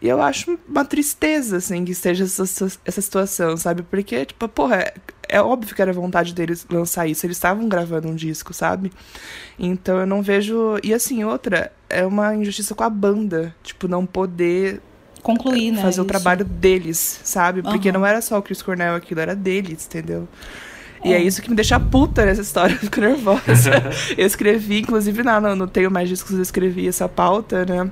[0.00, 2.42] E eu acho uma tristeza, assim, que esteja essa,
[2.84, 3.82] essa situação, sabe?
[3.82, 4.94] Porque, tipo, porra, é,
[5.28, 7.24] é óbvio que era vontade deles lançar isso.
[7.24, 8.92] Eles estavam gravando um disco, sabe?
[9.58, 10.78] Então eu não vejo.
[10.82, 13.54] E assim, outra, é uma injustiça com a banda.
[13.62, 14.80] Tipo, não poder
[15.22, 15.82] concluir, né?
[15.82, 16.02] Fazer isso.
[16.02, 17.62] o trabalho deles, sabe?
[17.62, 17.94] Porque uhum.
[17.94, 20.28] não era só o Chris Cornell aquilo, era deles, entendeu?
[21.04, 21.16] E é.
[21.16, 23.70] é isso que me deixa puta nessa história, eu fico nervosa.
[24.16, 27.90] eu escrevi, inclusive, não, não, não tenho mais discos, eu escrevi essa pauta, né?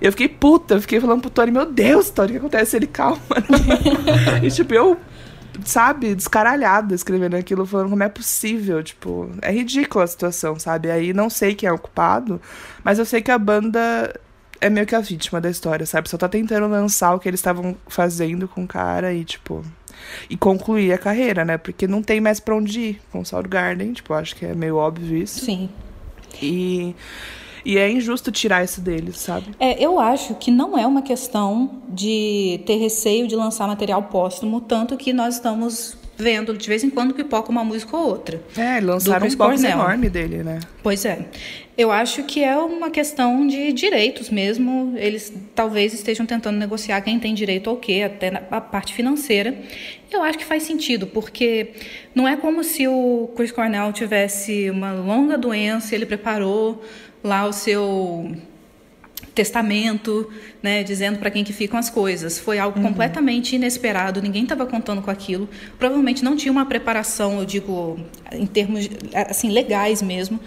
[0.00, 2.76] Eu fiquei puta, eu fiquei falando pro Tony, meu Deus, Tony, o que acontece?
[2.76, 3.20] Ele, calma.
[4.42, 4.98] e tipo, eu,
[5.64, 10.90] sabe, descaralhada escrevendo aquilo, falando como é possível, tipo, é ridícula a situação, sabe?
[10.90, 12.40] Aí não sei quem é o culpado,
[12.82, 14.12] mas eu sei que a banda
[14.60, 16.08] é meio que a vítima da história, sabe?
[16.08, 19.64] Só tá tentando lançar o que eles estavam fazendo com o cara e, tipo
[20.28, 21.56] e concluir a carreira, né?
[21.56, 24.76] Porque não tem mais para onde ir com o Soundgarden, tipo, acho que é meio
[24.76, 25.44] óbvio isso.
[25.44, 25.68] Sim.
[26.42, 26.94] E
[27.64, 29.46] e é injusto tirar isso deles, sabe?
[29.58, 34.60] É, eu acho que não é uma questão de ter receio de lançar material póstumo,
[34.60, 38.40] tanto que nós estamos vendo de vez em quando pipoca uma música ou outra.
[38.56, 40.60] É, lançaram um box enorme dele, né?
[40.82, 41.26] Pois é.
[41.76, 44.94] Eu acho que é uma questão de direitos mesmo.
[44.96, 49.58] Eles talvez estejam tentando negociar quem tem direito ao quê, até na a parte financeira.
[50.10, 51.70] Eu acho que faz sentido, porque
[52.14, 56.80] não é como se o Chris Cornell tivesse uma longa doença, ele preparou
[57.24, 58.30] lá o seu
[59.34, 60.30] testamento,
[60.62, 62.38] né, dizendo para quem que ficam as coisas.
[62.38, 62.86] Foi algo uhum.
[62.86, 65.48] completamente inesperado, ninguém estava contando com aquilo.
[65.78, 67.98] Provavelmente não tinha uma preparação, eu digo,
[68.32, 70.38] em termos assim legais mesmo,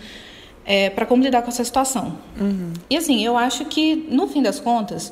[0.65, 2.17] é, para como lidar com essa situação.
[2.39, 2.73] Uhum.
[2.89, 5.11] E assim, eu acho que no fim das contas,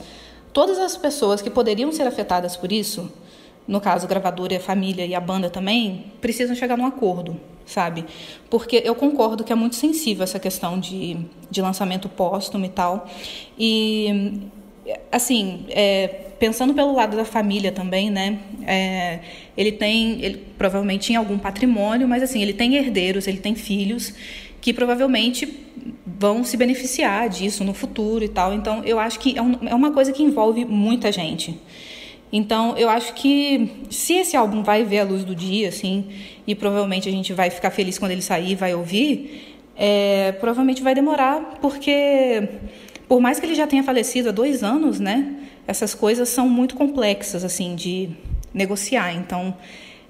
[0.53, 3.11] todas as pessoas que poderiam ser afetadas por isso,
[3.67, 7.39] no caso a gravadora e a família e a banda também, precisam chegar num acordo
[7.65, 8.05] sabe?
[8.49, 11.17] Porque eu concordo que é muito sensível essa questão de,
[11.49, 13.09] de lançamento póstumo e tal.
[13.57, 14.41] E,
[15.11, 16.07] assim, é,
[16.39, 18.39] pensando pelo lado da família também, né?
[18.65, 19.19] É,
[19.57, 24.13] ele tem, ele provavelmente tinha algum patrimônio, mas assim, ele tem herdeiros, ele tem filhos
[24.61, 25.47] que provavelmente
[26.05, 28.53] vão se beneficiar disso no futuro e tal.
[28.53, 31.59] Então, eu acho que é, um, é uma coisa que envolve muita gente.
[32.31, 36.05] Então, eu acho que se esse álbum vai ver a luz do dia, assim,
[36.47, 40.81] e provavelmente a gente vai ficar feliz quando ele sair e vai ouvir, é, provavelmente
[40.81, 42.47] vai demorar, porque
[43.07, 45.35] por mais que ele já tenha falecido há dois anos, né,
[45.67, 48.09] essas coisas são muito complexas, assim, de
[48.53, 49.13] negociar.
[49.13, 49.55] Então,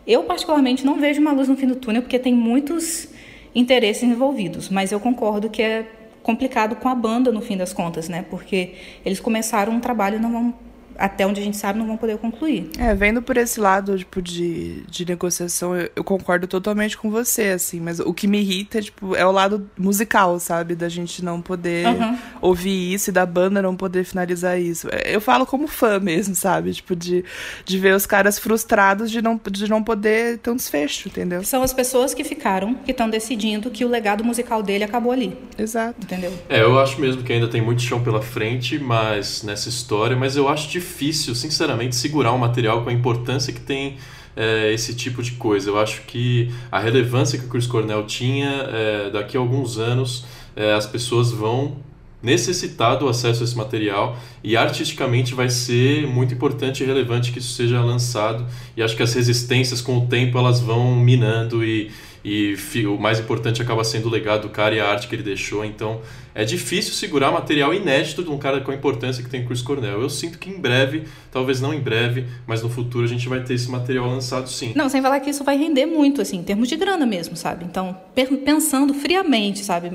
[0.05, 3.07] eu particularmente não vejo uma luz no fim do túnel, porque tem muitos
[3.53, 5.87] interesses envolvidos, mas eu concordo que é
[6.21, 8.25] complicado com a banda no fim das contas, né?
[8.29, 8.73] Porque
[9.05, 10.53] eles começaram um trabalho e não vão
[10.97, 12.69] até onde a gente sabe, não vão poder concluir.
[12.79, 17.49] É, vendo por esse lado, tipo, de, de negociação, eu, eu, concordo totalmente com você,
[17.49, 20.75] assim, mas o que me irrita, tipo, é o lado musical, sabe?
[20.75, 22.17] Da gente não poder uhum.
[22.41, 24.87] ouvir isso e da banda não poder finalizar isso.
[24.91, 26.73] É, eu falo como fã mesmo, sabe?
[26.73, 27.23] Tipo, de,
[27.65, 31.43] de ver os caras frustrados de não, de não poder ter um desfecho, entendeu?
[31.43, 35.37] São as pessoas que ficaram, que estão decidindo que o legado musical dele acabou ali.
[35.57, 35.95] Exato.
[36.01, 36.33] Entendeu?
[36.49, 40.37] É, eu acho mesmo que ainda tem muito chão pela frente, mas nessa história, mas
[40.37, 43.97] eu acho difícil difícil, sinceramente, segurar um material com a importância que tem
[44.35, 45.69] é, esse tipo de coisa.
[45.69, 50.25] Eu acho que a relevância que o Chris Cornell tinha, é, daqui a alguns anos,
[50.55, 51.77] é, as pessoas vão
[52.21, 57.37] necessitar do acesso a esse material e artisticamente vai ser muito importante e relevante que
[57.37, 61.91] isso seja lançado e acho que as resistências com o tempo elas vão minando e,
[62.27, 62.57] e
[62.87, 65.63] o mais importante acaba sendo o legado do cara e a arte que ele deixou.
[65.63, 66.01] Então
[66.33, 70.01] é difícil segurar material inédito de um cara com a importância que tem Chris Cornell.
[70.01, 73.43] Eu sinto que em breve, talvez não em breve, mas no futuro a gente vai
[73.43, 74.73] ter esse material lançado sim.
[74.75, 77.63] Não, sem falar que isso vai render muito, assim, em termos de grana mesmo, sabe?
[77.63, 77.95] Então,
[78.43, 79.91] pensando friamente, sabe?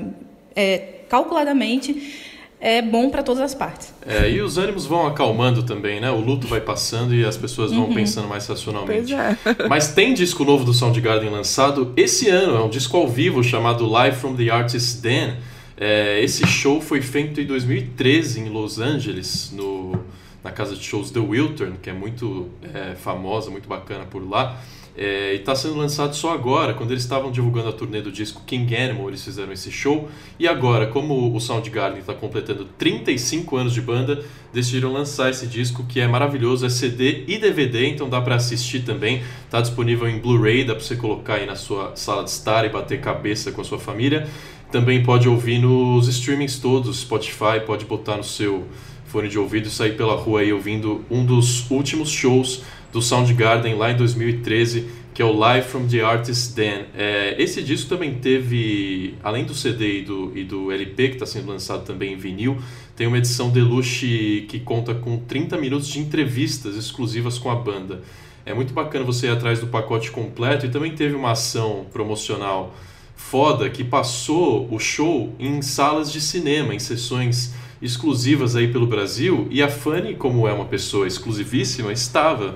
[0.55, 2.30] É, calculadamente
[2.61, 3.91] é bom para todas as partes.
[4.05, 6.11] É, e os ânimos vão acalmando também, né?
[6.11, 7.95] O luto vai passando e as pessoas vão uhum.
[7.95, 9.11] pensando mais racionalmente.
[9.15, 9.35] É.
[9.67, 13.87] Mas tem disco novo do Soundgarden lançado esse ano, é um disco ao vivo chamado
[13.87, 15.37] Live from the Artist's Den.
[15.75, 19.99] É, esse show foi feito em 2013 em Los Angeles, no,
[20.43, 24.61] na casa de shows The Wiltern, que é muito é, famosa, muito bacana por lá.
[24.95, 28.41] É, e está sendo lançado só agora, quando eles estavam divulgando a turnê do disco
[28.45, 30.09] King Animal, eles fizeram esse show.
[30.37, 34.23] E agora, como o Soundgarden está completando 35 anos de banda,
[34.53, 38.81] decidiram lançar esse disco que é maravilhoso, é CD e DVD, então dá para assistir
[38.81, 39.23] também.
[39.45, 42.69] Está disponível em Blu-ray, dá para você colocar aí na sua sala de estar e
[42.69, 44.27] bater cabeça com a sua família.
[44.71, 48.67] Também pode ouvir nos streamings todos, Spotify, pode botar no seu
[49.05, 53.75] fone de ouvido e sair pela rua aí ouvindo um dos últimos shows do Soundgarden
[53.75, 56.85] lá em 2013, que é o Live from the Artist's Den.
[56.95, 61.25] É, esse disco também teve, além do CD e do, e do LP, que está
[61.25, 62.57] sendo lançado também em vinil,
[62.95, 68.01] tem uma edição deluxe que conta com 30 minutos de entrevistas exclusivas com a banda.
[68.45, 72.73] É muito bacana você ir atrás do pacote completo e também teve uma ação promocional
[73.15, 79.47] foda que passou o show em salas de cinema, em sessões exclusivas aí pelo Brasil
[79.49, 82.55] e a Fanny, como é uma pessoa exclusivíssima, estava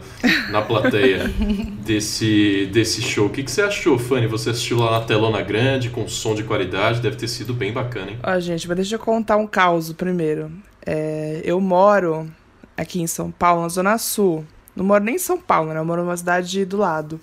[0.51, 1.31] na plateia
[1.83, 3.27] desse, desse show.
[3.27, 4.27] O que, que você achou, Fanny?
[4.27, 8.11] Você assistiu lá na telona grande, com som de qualidade, deve ter sido bem bacana,
[8.11, 8.19] hein?
[8.21, 10.51] Ó, gente, mas deixa eu contar um caos primeiro.
[10.85, 12.29] É, eu moro
[12.77, 14.45] aqui em São Paulo, na Zona Sul.
[14.75, 15.79] Não moro nem em São Paulo, né?
[15.79, 17.19] Eu moro numa cidade do lado.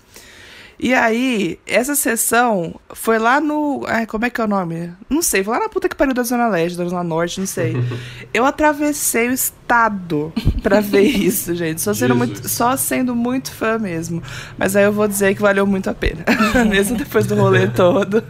[0.82, 3.84] E aí, essa sessão foi lá no.
[3.86, 4.92] Ai, como é que é o nome?
[5.08, 7.46] Não sei, foi lá na puta que pariu da Zona Leste, da Zona Norte, não
[7.46, 7.76] sei.
[8.34, 11.80] Eu atravessei o estado pra ver isso, gente.
[11.80, 14.20] Só sendo, muito, só sendo muito fã mesmo.
[14.58, 16.24] Mas aí eu vou dizer que valeu muito a pena.
[16.68, 18.24] mesmo depois do rolê todo,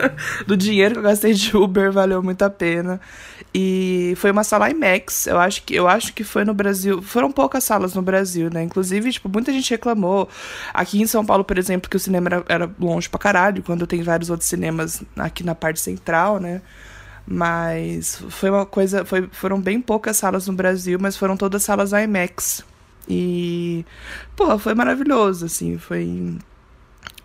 [0.47, 3.01] do dinheiro que eu gastei de Uber, valeu muito a pena.
[3.55, 5.27] E foi uma sala IMAX.
[5.27, 7.03] Eu acho que eu acho que foi no Brasil.
[7.03, 8.63] Foram poucas salas no Brasil, né?
[8.63, 10.29] Inclusive, tipo, muita gente reclamou.
[10.73, 13.87] Aqui em São Paulo, por exemplo, que o cinema era, era longe pra caralho, quando
[13.87, 16.63] tem vários outros cinemas aqui na parte central, né?
[17.27, 19.05] Mas foi uma coisa.
[19.05, 22.65] Foi, foram bem poucas salas no Brasil, mas foram todas salas IMAX.
[23.09, 23.85] E.
[24.37, 25.79] Pô, foi maravilhoso, assim.
[25.79, 26.37] Foi.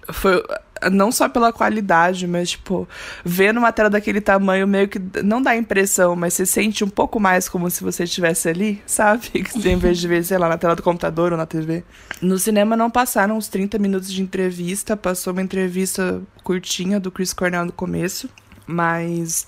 [0.09, 0.43] Foi
[0.91, 2.87] não só pela qualidade, mas, tipo,
[3.23, 7.19] vendo uma tela daquele tamanho, meio que não dá impressão, mas você sente um pouco
[7.19, 9.29] mais como se você estivesse ali, sabe?
[9.65, 11.83] em vez de ver, sei lá, na tela do computador ou na TV.
[12.21, 17.33] No cinema não passaram uns 30 minutos de entrevista, passou uma entrevista curtinha do Chris
[17.33, 18.29] Cornell no começo.
[18.67, 19.47] Mas,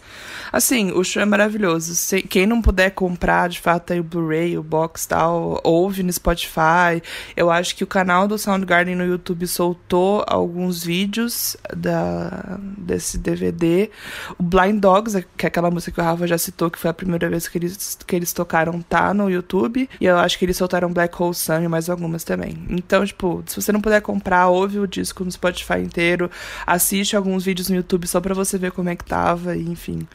[0.50, 1.94] assim, o show é maravilhoso.
[1.94, 6.14] Se, quem não puder comprar, de fato, aí o Blu-ray, o box tal, ouve no
[6.14, 7.04] Spotify.
[7.36, 13.90] Eu acho que o canal do Soundgarden no YouTube soltou alguns vídeos da, desse DVD.
[14.38, 16.94] O Blind Dogs, que é aquela música que o Rafa já citou, que foi a
[16.94, 19.90] primeira vez que eles, que eles tocaram, tá no YouTube.
[20.00, 22.58] E eu acho que eles soltaram Black Hole Sun e mais algumas também.
[22.70, 26.32] Então, tipo, se você não puder comprar, ouve o disco no Spotify inteiro,
[26.66, 30.08] assiste alguns vídeos no YouTube só pra você ver como é que tava, enfim.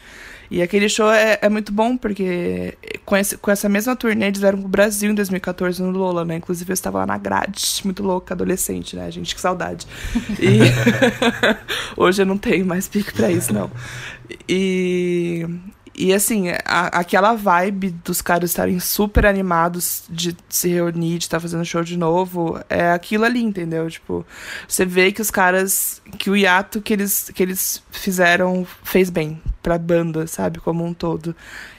[0.51, 4.41] E aquele show é, é muito bom, porque com, esse, com essa mesma turnê eles
[4.41, 6.37] vieram pro Brasil em 2014 no Lola, né?
[6.37, 9.11] Inclusive eu estava lá na grade, muito louca, adolescente, né?
[9.11, 9.87] Gente, que saudade.
[10.39, 10.59] E
[11.97, 13.71] hoje eu não tenho mais pique pra isso, não.
[14.49, 15.45] E,
[15.97, 21.37] e assim, a, aquela vibe dos caras estarem super animados de se reunir, de estar
[21.37, 23.89] tá fazendo show de novo, é aquilo ali, entendeu?
[23.89, 24.27] Tipo,
[24.67, 26.03] você vê que os caras.
[26.19, 30.61] que o hiato que eles, que eles fizeram fez bem pra banda, sabe?
[30.61, 31.35] Como um todo.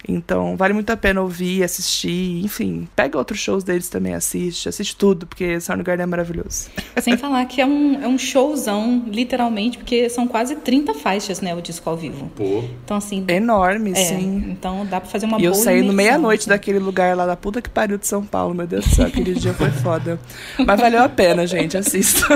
[0.10, 2.88] Então, vale muito a pena ouvir, assistir, enfim.
[2.96, 6.70] Pega outros shows deles também, assiste, assiste tudo, porque Soundgarden é maravilhoso.
[7.00, 11.54] Sem falar que é um, é um showzão, literalmente, porque são quase 30 faixas, né,
[11.54, 12.28] o disco ao vivo.
[12.36, 12.64] Pô.
[12.84, 13.24] Então, assim.
[13.28, 14.46] Enorme, é, sim.
[14.50, 15.44] Então dá pra fazer uma e boa.
[15.44, 16.50] E eu saí no meia-noite assim.
[16.50, 19.36] daquele lugar lá da puta que pariu de São Paulo, meu Deus do céu, aquele
[19.36, 20.20] dia foi foda.
[20.66, 22.28] Mas valeu a pena, gente, assista.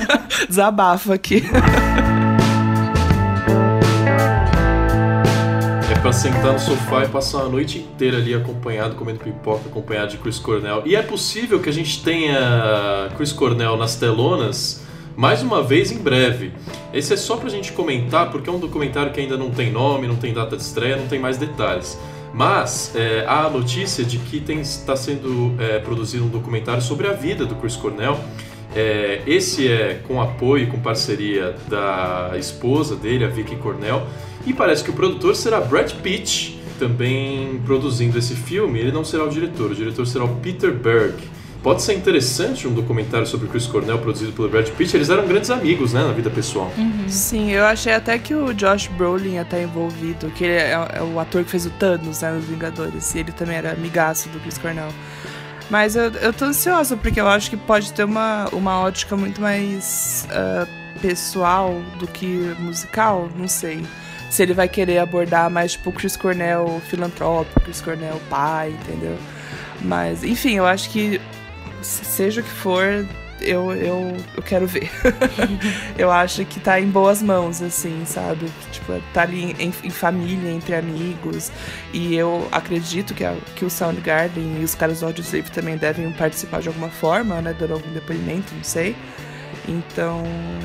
[0.46, 1.42] Desabafa aqui.
[6.00, 10.18] pra sentar no sofá e passar a noite inteira ali acompanhado, comendo pipoca, acompanhado de
[10.18, 10.82] Chris Cornell.
[10.84, 15.98] E é possível que a gente tenha Chris Cornell nas telonas mais uma vez em
[15.98, 16.52] breve.
[16.94, 20.06] Esse é só pra gente comentar, porque é um documentário que ainda não tem nome,
[20.06, 21.98] não tem data de estreia, não tem mais detalhes.
[22.32, 27.12] Mas é, há a notícia de que está sendo é, produzido um documentário sobre a
[27.12, 28.18] vida do Chris Cornell.
[28.76, 34.06] É, esse é com apoio com parceria da esposa dele, a Vicky Cornell.
[34.46, 38.78] E parece que o produtor será Brad Pitt, também produzindo esse filme.
[38.78, 41.16] Ele não será o diretor, o diretor será o Peter Berg.
[41.62, 44.96] Pode ser interessante um documentário sobre Chris Cornell produzido pelo Brad Pitt.
[44.96, 46.72] Eles eram grandes amigos, né, na vida pessoal.
[46.78, 47.08] Uhum.
[47.08, 51.02] Sim, eu achei até que o Josh Brolin ia estar envolvido, que ele é, é,
[51.02, 53.12] o ator que fez o Thanos, né, nos Vingadores.
[53.14, 54.88] E ele também era amigaço do Chris Cornell.
[55.68, 59.40] Mas eu, eu tô ansiosa, porque eu acho que pode ter uma, uma ótica muito
[59.40, 63.82] mais uh, pessoal do que musical, não sei
[64.30, 69.16] se ele vai querer abordar mais, tipo, Chris Cornell filantrópico, Chris Cornell pai, entendeu?
[69.80, 71.20] Mas, enfim, eu acho que
[71.80, 73.06] seja o que for,
[73.40, 74.90] eu, eu, eu quero ver.
[75.96, 78.46] eu acho que tá em boas mãos, assim, sabe?
[78.72, 81.50] Tipo, tá ali em, em família, entre amigos.
[81.92, 85.76] E eu acredito que, a, que o Soundgarden e os caras do Audio Slave também
[85.76, 87.54] devem participar de alguma forma, né?
[87.58, 88.96] Dando algum depoimento, não sei.
[89.66, 90.22] Então,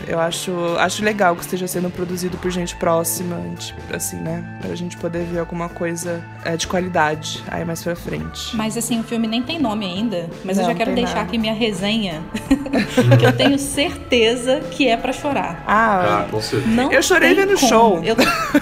[0.07, 4.43] eu acho, acho legal que esteja sendo produzido por gente próxima, tipo, assim, né?
[4.61, 8.55] Pra gente poder ver alguma coisa é, de qualidade aí mais pra frente.
[8.55, 11.27] Mas assim, o filme nem tem nome ainda, mas Não, eu já quero deixar nada.
[11.27, 12.21] aqui minha resenha,
[13.19, 15.63] que eu tenho certeza que é para chorar.
[15.67, 16.71] Ah, ah com certeza.
[16.71, 18.01] Não eu chorei vendo o show.
[18.03, 18.15] Eu...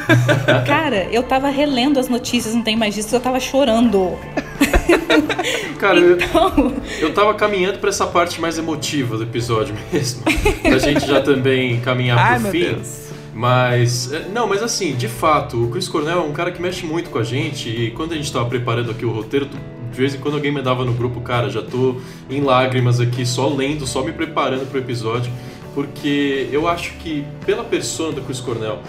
[0.66, 4.18] Cara, eu tava relendo as notícias, não tem mais disso, eu tava chorando.
[5.80, 6.54] Cara, então...
[7.00, 10.24] eu, eu tava caminhando para essa parte mais emotiva do episódio mesmo.
[10.62, 12.60] pra gente já também caminhar Ai, pro fim.
[12.60, 13.12] Deus.
[13.34, 16.86] Mas, é, não, mas assim, de fato, o Chris Cornell é um cara que mexe
[16.86, 19.48] muito com a gente e quando a gente tava preparando aqui o roteiro,
[19.92, 21.96] de vez em quando alguém me dava no grupo, cara, já tô
[22.30, 25.32] em lágrimas aqui, só lendo, só me preparando pro episódio,
[25.74, 28.80] porque eu acho que pela persona do Chris Cornell,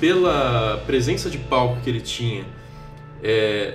[0.00, 2.44] pela presença de palco que ele tinha,
[3.22, 3.74] é,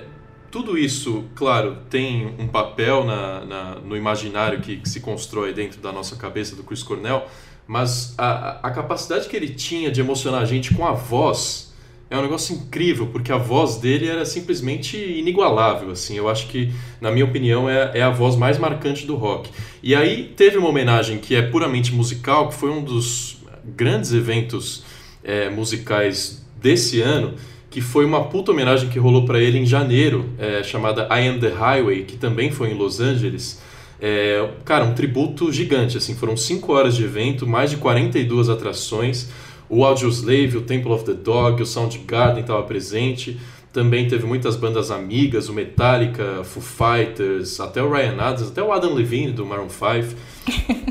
[0.50, 5.80] tudo isso, claro, tem um papel na, na, no imaginário que, que, se constrói dentro
[5.80, 7.26] da nossa cabeça do Chris Cornell,
[7.66, 11.68] mas a, a capacidade que ele tinha de emocionar a gente com a voz
[12.10, 15.90] é um negócio incrível, porque a voz dele era simplesmente inigualável.
[15.90, 19.50] Assim, eu acho que, na minha opinião, é, é a voz mais marcante do rock.
[19.82, 23.42] E aí teve uma homenagem que é puramente musical, que foi um dos
[23.76, 24.84] grandes eventos
[25.22, 27.34] é, musicais desse ano
[27.70, 31.38] que foi uma puta homenagem que rolou para ele em janeiro, é, chamada I Am
[31.38, 33.60] The Highway, que também foi em Los Angeles.
[34.00, 39.28] É, cara, um tributo gigante, assim, foram 5 horas de evento, mais de 42 atrações,
[39.68, 43.38] o Audioslave, o Temple of the Dog, o Soundgarden estava presente,
[43.72, 48.72] também teve muitas bandas amigas, o Metallica, Foo Fighters, até o Ryan Adams, até o
[48.72, 50.16] Adam Levine do Maroon 5.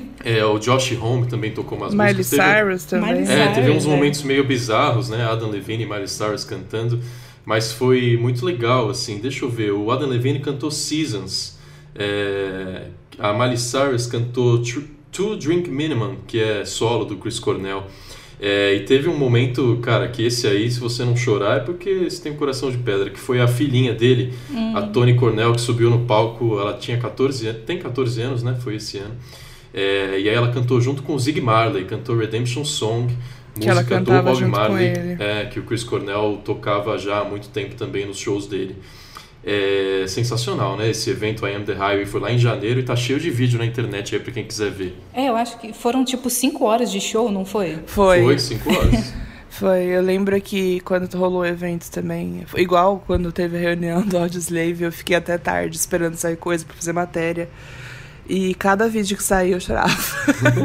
[0.27, 2.37] É, o Josh Homme também tocou umas Miley músicas.
[2.37, 3.21] Miley Cyrus teve, também.
[3.21, 3.89] Miley é, teve uns é.
[3.89, 5.23] momentos meio bizarros, né?
[5.23, 6.99] Adam Levine e Miley Cyrus cantando.
[7.45, 9.19] Mas foi muito legal, assim.
[9.19, 9.71] Deixa eu ver.
[9.71, 11.57] O Adam Levine cantou Seasons.
[11.95, 14.61] É, a Miley Cyrus cantou
[15.13, 17.85] Two Drink Minimum, que é solo do Chris Cornell.
[18.37, 22.09] É, e teve um momento, cara, que esse aí, se você não chorar, é porque
[22.09, 24.75] você tem um coração de pedra, que foi a filhinha dele, hum.
[24.75, 28.57] a Tony Cornell, que subiu no palco, ela tinha 14 anos, tem 14 anos, né?
[28.61, 29.15] Foi esse ano.
[29.77, 33.15] É, e aí ela cantou junto com o Zig Marley, cantou Redemption Song,
[33.59, 37.75] que música do Bob Marley, é, que o Chris Cornell tocava já há muito tempo
[37.75, 38.75] também nos shows dele.
[39.45, 40.89] É sensacional, né?
[40.89, 43.59] Esse evento I Am The Highway foi lá em janeiro e tá cheio de vídeo
[43.59, 44.97] na internet aí pra quem quiser ver.
[45.13, 47.77] É, eu acho que foram tipo 5 horas de show, não foi?
[47.85, 48.23] Foi.
[48.23, 49.13] Foi, 5 horas.
[49.49, 54.15] Foi, eu lembro que quando rolou o evento também, igual quando teve a reunião do
[54.15, 57.49] Audioslave, eu fiquei até tarde esperando sair coisa pra fazer matéria.
[58.29, 59.95] E cada vídeo que saía eu chorava.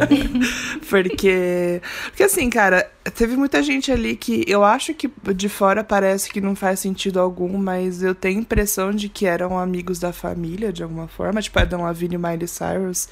[0.90, 1.80] porque.
[2.06, 6.40] Porque assim, cara, teve muita gente ali que eu acho que de fora parece que
[6.40, 10.72] não faz sentido algum, mas eu tenho a impressão de que eram amigos da família,
[10.72, 11.40] de alguma forma.
[11.40, 13.08] Tipo, Adam Lavigne e Miley Cyrus.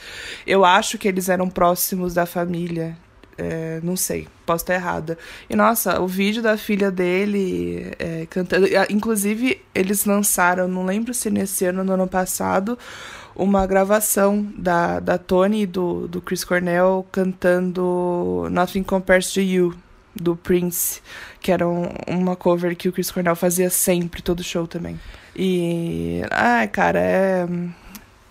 [0.47, 2.97] Eu acho que eles eram próximos da família.
[3.39, 5.17] É, não sei, posso estar errada.
[5.49, 8.67] E nossa, o vídeo da filha dele é, cantando.
[8.91, 12.77] Inclusive, eles lançaram, não lembro se nesse ano ou no ano passado
[13.35, 19.74] uma gravação da, da Tony e do, do Chris Cornell cantando Nothing Compares to You,
[20.14, 21.01] do Prince,
[21.41, 24.99] que era um, uma cover que o Chris Cornell fazia sempre, todo show também.
[25.35, 26.22] E.
[26.31, 27.47] Ai, cara, é.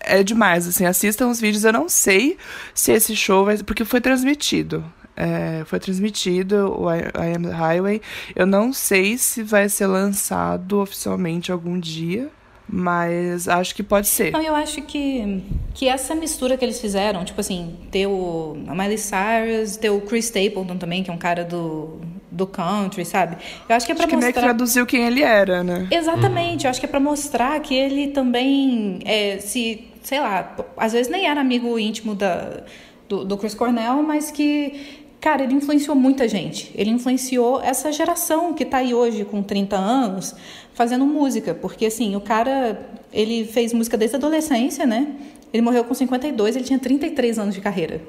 [0.02, 1.62] É demais, assim, assistam os vídeos.
[1.62, 2.38] Eu não sei
[2.72, 3.58] se esse show vai.
[3.58, 4.82] Porque foi transmitido.
[5.14, 8.00] É, foi transmitido o I, I Am the Highway.
[8.34, 12.30] Eu não sei se vai ser lançado oficialmente algum dia.
[12.72, 14.30] Mas acho que pode ser.
[14.30, 15.42] Não, eu acho que,
[15.74, 20.00] que essa mistura que eles fizeram, tipo assim, ter o, a Miley Cyrus, ter o
[20.02, 21.98] Chris Stapleton também, que é um cara do,
[22.30, 23.36] do country, sabe?
[23.68, 24.32] Eu acho que é pra acho mostrar...
[24.32, 25.88] que meio que traduziu quem ele era, né?
[25.90, 30.92] Exatamente, eu acho que é pra mostrar que ele também, é, se, sei lá, às
[30.92, 32.62] vezes nem era amigo íntimo da,
[33.08, 36.72] do, do Chris Cornell, mas que Cara, ele influenciou muita gente.
[36.74, 40.34] Ele influenciou essa geração que está aí hoje com 30 anos
[40.72, 42.80] fazendo música, porque assim, o cara,
[43.12, 45.14] ele fez música desde a adolescência, né?
[45.52, 48.00] Ele morreu com 52, ele tinha 33 anos de carreira.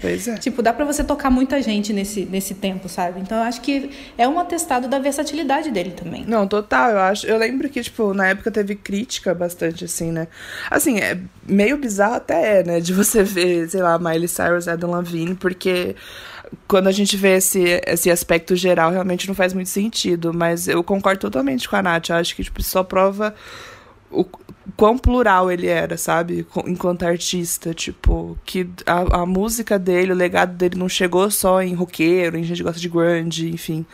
[0.00, 0.34] Pois é.
[0.38, 3.20] tipo, dá para você tocar muita gente nesse, nesse tempo, sabe?
[3.20, 6.24] Então eu acho que é um atestado da versatilidade dele também.
[6.26, 7.26] Não, total, eu acho.
[7.26, 10.28] Eu lembro que, tipo, na época teve crítica bastante, assim, né?
[10.70, 12.80] Assim, é meio bizarro até é, né?
[12.80, 15.94] De você ver, sei lá, Miley Cyrus, Adam Lavigne, porque
[16.66, 20.32] quando a gente vê esse, esse aspecto geral, realmente não faz muito sentido.
[20.32, 22.08] Mas eu concordo totalmente com a Nath.
[22.10, 23.34] Eu acho que tipo, só prova
[24.10, 24.24] o
[24.76, 26.46] quão plural ele era, sabe?
[26.66, 31.74] Enquanto artista, tipo, que a, a música dele, o legado dele não chegou só em
[31.74, 33.84] roqueiro, em gente que gosta de grunge, enfim.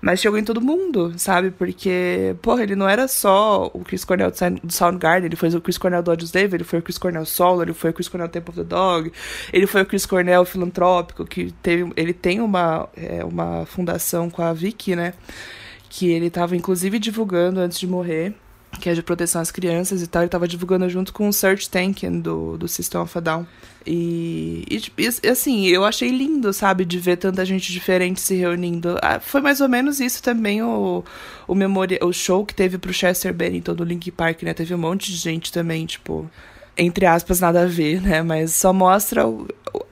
[0.00, 1.50] Mas chegou em todo mundo, sabe?
[1.50, 4.30] Porque, porra, ele não era só o Chris Cornell
[4.62, 7.62] do Soundgarden, ele foi o Chris Cornell do Audioslave, ele foi o Chris Cornell solo,
[7.62, 9.12] ele foi o Chris Cornell Temple of the Dog,
[9.52, 14.42] ele foi o Chris Cornell filantrópico, que teve, ele tem uma, é, uma fundação com
[14.42, 15.14] a Vicky, né?
[15.88, 18.34] Que ele estava inclusive divulgando antes de morrer
[18.78, 21.68] que é de proteção às crianças e tal, ele tava divulgando junto com o Search
[21.70, 23.46] Tanking do, do System of a Down.
[23.86, 24.64] E,
[24.98, 28.96] e, assim, eu achei lindo, sabe, de ver tanta gente diferente se reunindo.
[29.02, 31.04] Ah, foi mais ou menos isso também o,
[31.46, 34.54] o, memoria, o show que teve pro Chester Bennington do Link Park, né?
[34.54, 36.30] Teve um monte de gente também, tipo,
[36.76, 38.22] entre aspas, nada a ver, né?
[38.22, 39.46] Mas só mostra o,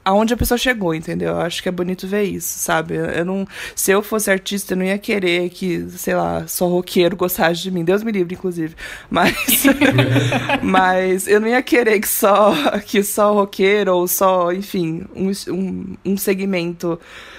[0.05, 1.31] aonde a pessoa chegou, entendeu?
[1.31, 2.95] Eu acho que é bonito ver isso, sabe?
[2.95, 7.17] Eu não, se eu fosse artista, eu não ia querer que, sei lá, só roqueiro
[7.17, 7.85] gostasse de mim.
[7.85, 8.75] Deus me livre, inclusive.
[9.11, 9.65] Mas,
[10.63, 12.53] mas eu não ia querer que só
[12.85, 16.99] que só roqueiro ou só, enfim, um, um, um segmento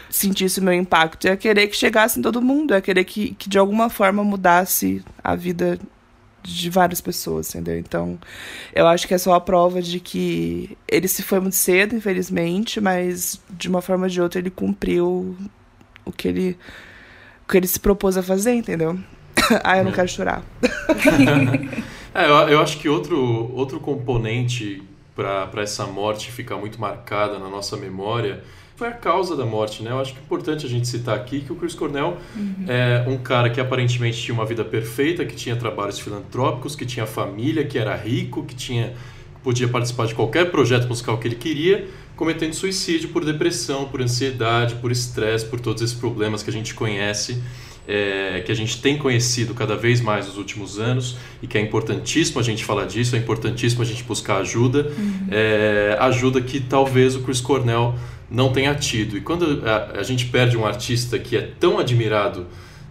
[0.09, 1.25] sentisse o meu impacto.
[1.25, 2.71] Eu ia querer que chegasse em todo mundo.
[2.71, 5.79] Eu ia querer que, que de alguma forma mudasse a vida
[6.43, 7.79] de várias pessoas, entendeu?
[7.79, 8.19] Então,
[8.73, 12.81] eu acho que é só a prova de que ele se foi muito cedo, infelizmente,
[12.81, 15.35] mas de uma forma ou de outra ele cumpriu
[16.05, 16.57] o que ele,
[17.45, 18.99] o que ele se propôs a fazer, entendeu?
[19.63, 19.95] ah, eu não é.
[19.95, 20.43] quero chorar.
[22.13, 24.83] é, eu, eu acho que outro, outro componente
[25.15, 28.43] para essa morte ficar muito marcada na nossa memória
[28.75, 29.91] foi a causa da morte, né?
[29.91, 32.65] Eu acho que é importante a gente citar aqui que o Chris Cornell uhum.
[32.67, 37.05] é um cara que aparentemente tinha uma vida perfeita, que tinha trabalhos filantrópicos, que tinha
[37.05, 38.93] família, que era rico, que tinha
[39.43, 44.75] podia participar de qualquer projeto musical que ele queria, cometendo suicídio por depressão, por ansiedade,
[44.75, 47.43] por estresse, por todos esses problemas que a gente conhece.
[47.85, 51.61] É, que a gente tem conhecido cada vez mais nos últimos anos e que é
[51.61, 55.27] importantíssimo a gente falar disso, é importantíssimo a gente buscar ajuda, uhum.
[55.29, 57.93] é, ajuda que talvez o Chris Cornell
[58.33, 59.15] não tenha tido.
[59.15, 62.47] E quando a, a gente perde um artista que é tão admirado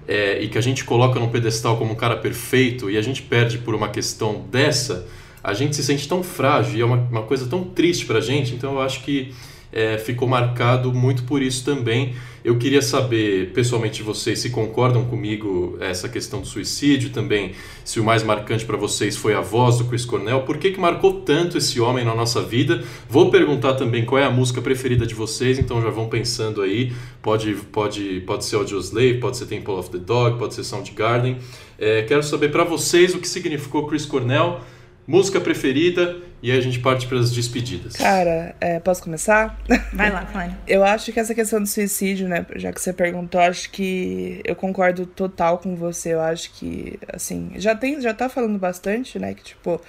[0.07, 3.23] é, e que a gente coloca num pedestal como um cara perfeito e a gente
[3.23, 5.05] perde por uma questão dessa,
[5.43, 8.21] a gente se sente tão frágil e é uma, uma coisa tão triste para a
[8.21, 8.55] gente.
[8.55, 9.35] Então eu acho que
[9.73, 12.15] é, ficou marcado muito por isso também.
[12.45, 17.53] Eu queria saber, pessoalmente, de vocês se concordam comigo essa questão do suicídio também,
[17.85, 20.81] se o mais marcante para vocês foi a voz do Chris Cornell, por que, que
[20.81, 22.83] marcou tanto esse homem na nossa vida?
[23.09, 26.93] Vou perguntar também qual é a música preferida de vocês, então já vão pensando aí.
[27.23, 31.39] Pode, pode, pode ser Audioslave, pode ser Temple of the Dog, pode ser Soundgarden.
[31.79, 34.61] É, quero saber para vocês o que significou Chris Cornell,
[35.07, 37.95] música preferida e aí a gente parte para as despedidas.
[37.95, 39.61] Cara, é, posso começar?
[39.93, 40.59] Vai lá, Flávia.
[40.67, 44.57] eu acho que essa questão do suicídio, né, já que você perguntou, acho que eu
[44.57, 46.15] concordo total com você.
[46.15, 49.81] Eu acho que, assim, já tem, já tá falando bastante, né, que tipo,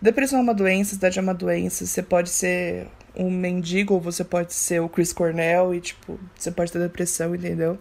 [0.00, 2.86] depressão é uma doença, cidade é uma doença, você pode ser
[3.16, 7.34] um mendigo ou você pode ser o Chris Cornell e, tipo, você pode ter depressão,
[7.34, 7.78] entendeu?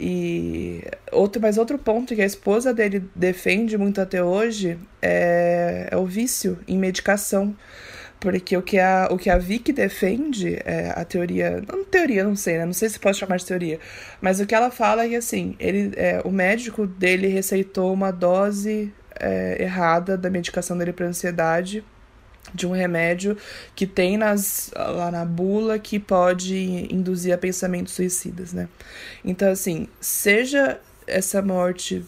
[0.00, 5.96] E outro, mas outro ponto que a esposa dele defende muito até hoje é, é
[5.96, 7.56] o vício em medicação.
[8.20, 11.62] Porque o que a, o que a Vicky defende, é a teoria.
[11.68, 12.66] Não teoria, não sei, né?
[12.66, 13.78] Não sei se pode chamar de teoria.
[14.20, 18.10] Mas o que ela fala é que assim, ele, é, o médico dele receitou uma
[18.10, 21.84] dose é, errada da medicação dele para ansiedade
[22.54, 23.36] de um remédio
[23.74, 28.68] que tem nas, lá na bula que pode induzir a pensamentos suicidas, né?
[29.24, 32.04] Então, assim, seja essa morte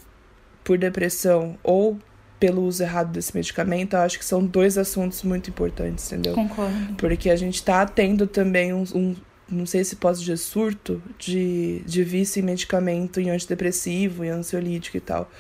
[0.65, 1.99] por depressão ou
[2.39, 6.33] pelo uso errado desse medicamento, eu acho que são dois assuntos muito importantes, entendeu?
[6.35, 6.95] Concordo.
[6.97, 9.17] Porque a gente tá tendo também um, um
[9.51, 14.97] não sei se posso dizer surto, de, de vício em medicamento, em antidepressivo, em ansiolítico
[14.97, 15.31] e tal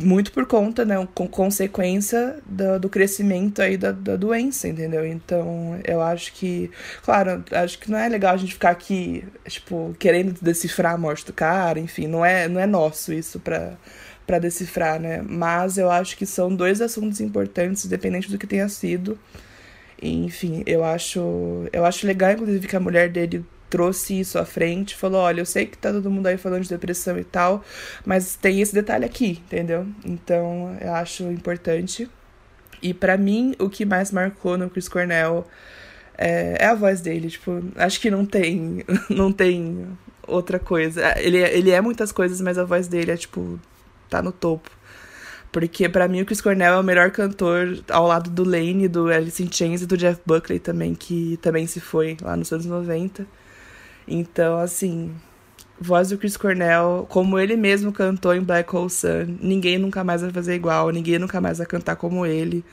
[0.00, 5.06] muito por conta, né, com consequência do, do crescimento aí da, da doença, entendeu?
[5.06, 6.70] Então, eu acho que,
[7.02, 11.26] claro, acho que não é legal a gente ficar aqui, tipo, querendo decifrar a morte
[11.26, 13.76] do cara, enfim, não é, não é nosso isso pra,
[14.26, 15.22] pra decifrar, né?
[15.26, 19.18] Mas eu acho que são dois assuntos importantes, independente do que tenha sido.
[20.00, 24.44] E, enfim, eu acho, eu acho legal, inclusive, que a mulher dele trouxe isso à
[24.44, 27.64] frente, falou: olha, eu sei que tá todo mundo aí falando de depressão e tal,
[28.04, 29.86] mas tem esse detalhe aqui, entendeu?
[30.04, 32.06] Então eu acho importante.
[32.82, 35.46] E para mim, o que mais marcou no Chris Cornell
[36.18, 37.30] é, é, a voz dele.
[37.30, 39.86] Tipo, acho que não tem, não tem
[40.26, 41.18] outra coisa.
[41.18, 43.58] Ele, é, ele é muitas coisas, mas a voz dele é, tipo,
[44.10, 44.70] tá no topo.
[45.50, 49.08] Porque para mim o Chris Cornell é o melhor cantor ao lado do Lane, do
[49.08, 52.66] Alice in Chains e do Jeff Buckley também, que também se foi lá nos anos
[52.66, 53.26] 90.
[54.06, 55.14] Então, assim,
[55.80, 60.22] voz do Chris Cornell, como ele mesmo cantou em Black Hole Sun, ninguém nunca mais
[60.22, 62.64] vai fazer igual, ninguém nunca mais vai cantar como ele.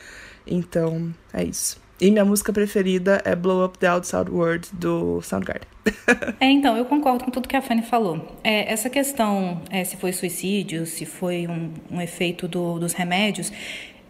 [0.46, 1.80] Então, é isso.
[2.02, 5.68] E minha música preferida é Blow Up the Outside World do Soundgarden.
[6.40, 8.38] é, então, eu concordo com tudo que a Fanny falou.
[8.42, 13.52] É, essa questão, é, se foi suicídio, se foi um, um efeito do, dos remédios,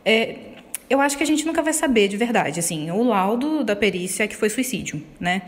[0.06, 0.36] é,
[0.88, 2.60] eu acho que a gente nunca vai saber de verdade.
[2.60, 5.42] Assim, o laudo da perícia é que foi suicídio, né?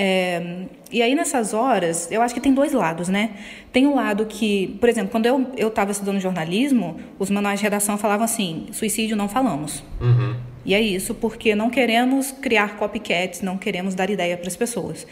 [0.00, 3.32] É, e aí, nessas horas, eu acho que tem dois lados, né?
[3.72, 7.64] Tem o um lado que, por exemplo, quando eu estava estudando jornalismo, os manuais de
[7.64, 9.82] redação falavam assim: suicídio não falamos.
[10.00, 10.36] Uhum.
[10.64, 15.04] E é isso, porque não queremos criar copycats, não queremos dar ideia para as pessoas.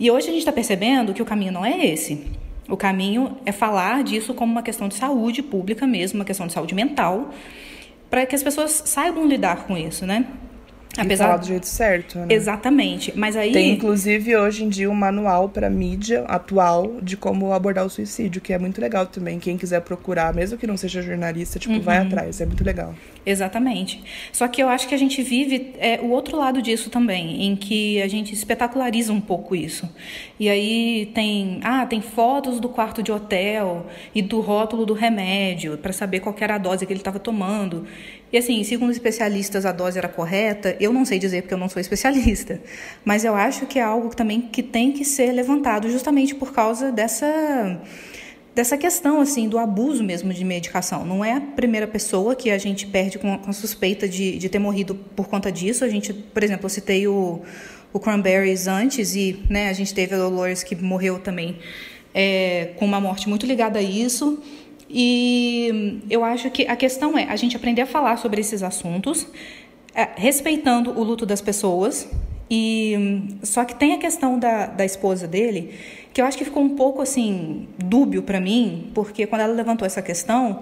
[0.00, 2.26] E hoje a gente está percebendo que o caminho não é esse.
[2.68, 6.52] O caminho é falar disso como uma questão de saúde pública mesmo, uma questão de
[6.52, 7.30] saúde mental,
[8.08, 10.26] para que as pessoas saibam lidar com isso, né?
[10.96, 11.24] Apesar...
[11.24, 12.26] E falar do jeito certo, né?
[12.30, 13.12] Exatamente.
[13.16, 13.52] Mas aí.
[13.52, 18.40] Tem, inclusive, hoje em dia, um manual para mídia atual de como abordar o suicídio,
[18.40, 19.38] que é muito legal também.
[19.38, 21.80] Quem quiser procurar, mesmo que não seja jornalista, tipo, uhum.
[21.80, 22.40] vai atrás.
[22.40, 22.94] É muito legal.
[23.26, 24.02] Exatamente.
[24.32, 27.56] Só que eu acho que a gente vive é, o outro lado disso também, em
[27.56, 29.88] que a gente espetaculariza um pouco isso.
[30.38, 35.78] E aí tem, ah, tem fotos do quarto de hotel e do rótulo do remédio
[35.78, 37.86] para saber qual era a dose que ele estava tomando.
[38.34, 40.76] E assim, segundo especialistas, a dose era correta.
[40.80, 42.60] Eu não sei dizer porque eu não sou especialista,
[43.04, 46.90] mas eu acho que é algo também que tem que ser levantado justamente por causa
[46.90, 47.80] dessa
[48.52, 51.06] dessa questão assim do abuso mesmo de medicação.
[51.06, 54.58] Não é a primeira pessoa que a gente perde com, a suspeita de, de ter
[54.58, 55.84] morrido por conta disso.
[55.84, 57.40] A gente, por exemplo, eu citei o,
[57.92, 61.56] o Cranberries antes e né, a gente teve a Dolores que morreu também
[62.12, 64.42] é, com uma morte muito ligada a isso.
[64.96, 69.26] E eu acho que a questão é a gente aprender a falar sobre esses assuntos,
[69.92, 72.08] é, respeitando o luto das pessoas.
[72.48, 75.74] E só que tem a questão da, da esposa dele,
[76.12, 79.84] que eu acho que ficou um pouco assim dúbio para mim, porque quando ela levantou
[79.84, 80.60] essa questão,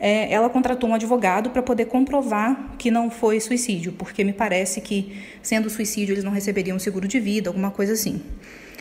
[0.00, 4.80] é, ela contratou um advogado para poder comprovar que não foi suicídio, porque me parece
[4.80, 8.22] que sendo suicídio eles não receberiam seguro de vida, alguma coisa assim.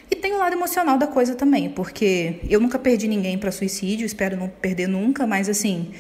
[0.10, 4.06] E tem o lado emocional da coisa também, porque eu nunca perdi ninguém para suicídio,
[4.06, 5.92] espero não perder nunca, mas assim,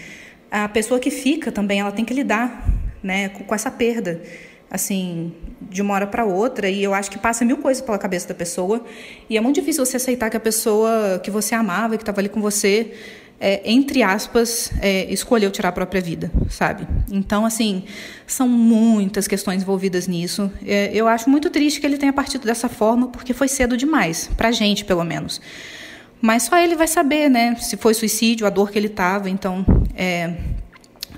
[0.51, 2.67] a pessoa que fica também, ela tem que lidar,
[3.01, 4.21] né, com, essa perda,
[4.69, 8.27] assim, de uma hora para outra, e eu acho que passa mil coisas pela cabeça
[8.27, 8.83] da pessoa,
[9.29, 12.29] e é muito difícil você aceitar que a pessoa que você amava, que estava ali
[12.29, 12.93] com você,
[13.39, 16.87] é, entre aspas, é, escolheu tirar a própria vida, sabe?
[17.11, 17.83] Então, assim,
[18.25, 20.51] são muitas questões envolvidas nisso.
[20.65, 24.29] É, eu acho muito triste que ele tenha partido dessa forma, porque foi cedo demais,
[24.37, 25.41] pra gente, pelo menos.
[26.21, 27.55] Mas só ele vai saber, né?
[27.55, 29.29] Se foi suicídio, a dor que ele estava.
[29.29, 30.35] Então, é,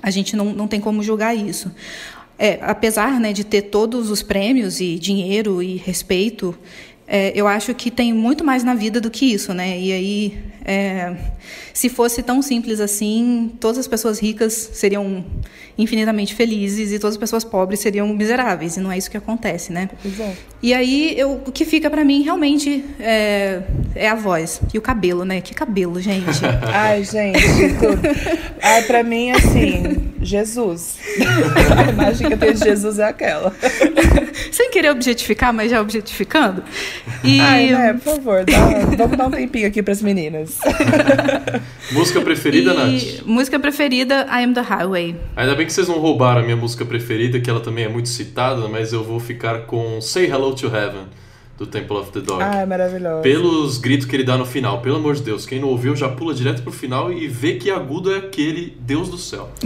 [0.02, 1.70] a gente não, não tem como julgar isso.
[2.38, 6.58] É, apesar né, de ter todos os prêmios e dinheiro e respeito,
[7.06, 9.78] é, eu acho que tem muito mais na vida do que isso, né?
[9.78, 10.38] E aí,
[10.68, 11.14] é,
[11.72, 15.24] se fosse tão simples assim, todas as pessoas ricas seriam
[15.78, 18.76] infinitamente felizes e todas as pessoas pobres seriam miseráveis.
[18.76, 19.88] E não é isso que acontece, né?
[20.04, 20.36] Exato.
[20.60, 23.62] E aí, eu, o que fica para mim realmente é,
[23.94, 25.40] é, a voz e o cabelo, né?
[25.40, 26.40] Que cabelo, gente.
[26.72, 27.38] Ai, gente.
[28.60, 30.96] Ai, pra mim, assim, Jesus.
[31.76, 33.54] A imagem que eu tenho de Jesus é aquela.
[34.50, 36.64] Sem querer objetificar, mas já objetificando.
[37.22, 37.38] E...
[37.38, 40.55] Ai, né, por favor, dá, vamos dar um tempinho aqui pras meninas.
[41.92, 42.76] música preferida, e...
[42.76, 43.26] Nath?
[43.26, 45.16] Música preferida, I Am The Highway.
[45.36, 48.08] Ainda bem que vocês não roubaram a minha música preferida, que ela também é muito
[48.08, 51.06] citada, mas eu vou ficar com Say Hello to Heaven
[51.58, 52.42] do Temple of the Dog.
[52.42, 53.22] Ah, é maravilhoso.
[53.22, 54.80] Pelos gritos que ele dá no final.
[54.82, 57.70] Pelo amor de Deus, quem não ouviu já pula direto pro final e vê que
[57.70, 59.50] agudo é aquele Deus do céu.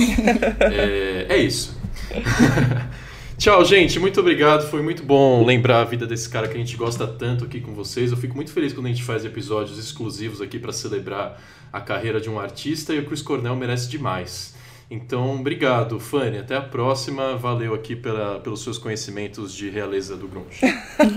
[0.61, 1.76] é, é isso.
[3.41, 3.99] Tchau, gente.
[3.99, 4.68] Muito obrigado.
[4.68, 7.72] Foi muito bom lembrar a vida desse cara que a gente gosta tanto aqui com
[7.72, 8.11] vocês.
[8.11, 11.41] Eu fico muito feliz quando a gente faz episódios exclusivos aqui para celebrar
[11.72, 14.55] a carreira de um artista e o Chris Cornell merece demais.
[14.91, 16.36] Então, obrigado, Fanny.
[16.36, 17.34] Até a próxima.
[17.34, 20.61] Valeu aqui pela, pelos seus conhecimentos de realeza do grunge.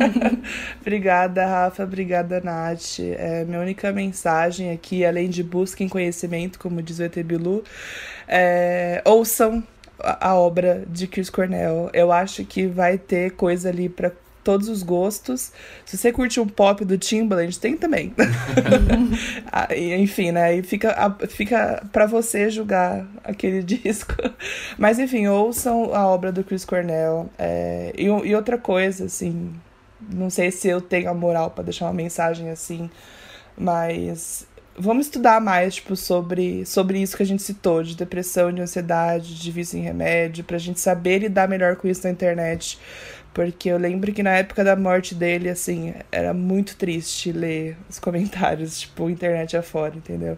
[0.79, 1.83] Obrigada, Rafa.
[1.83, 2.99] Obrigada, Nath.
[3.01, 7.65] É, minha única mensagem aqui, além de busquem conhecimento, como diz o ET Bilu,
[8.29, 9.61] é, ouçam
[9.99, 11.89] a obra de Chris Cornell.
[11.93, 14.11] Eu acho que vai ter coisa ali para
[14.43, 15.51] todos os gostos.
[15.85, 18.13] Se você curte um pop do Timbaland, tem também.
[19.51, 20.57] Ah, enfim, né?
[20.57, 24.15] E fica, fica para você julgar aquele disco.
[24.77, 27.29] Mas enfim, ouçam a obra do Chris Cornell.
[27.37, 29.53] É, e, e outra coisa, assim,
[30.11, 32.89] não sei se eu tenho a moral para deixar uma mensagem assim,
[33.55, 38.61] mas vamos estudar mais, tipo, sobre, sobre isso que a gente citou, de depressão, de
[38.61, 42.79] ansiedade, de vício em remédio, pra gente saber lidar melhor com isso na internet.
[43.33, 47.99] Porque eu lembro que na época da morte dele, assim, era muito triste ler os
[47.99, 50.37] comentários, tipo, internet afora, entendeu?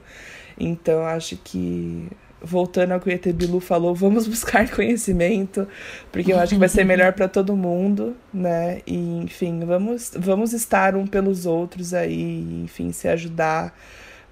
[0.57, 2.07] Então acho que
[2.41, 5.67] voltando ao que o ET Bilu falou, vamos buscar conhecimento,
[6.11, 8.81] porque eu acho que vai ser melhor para todo mundo, né?
[8.86, 13.75] E, enfim, vamos, vamos estar um pelos outros aí, enfim, se ajudar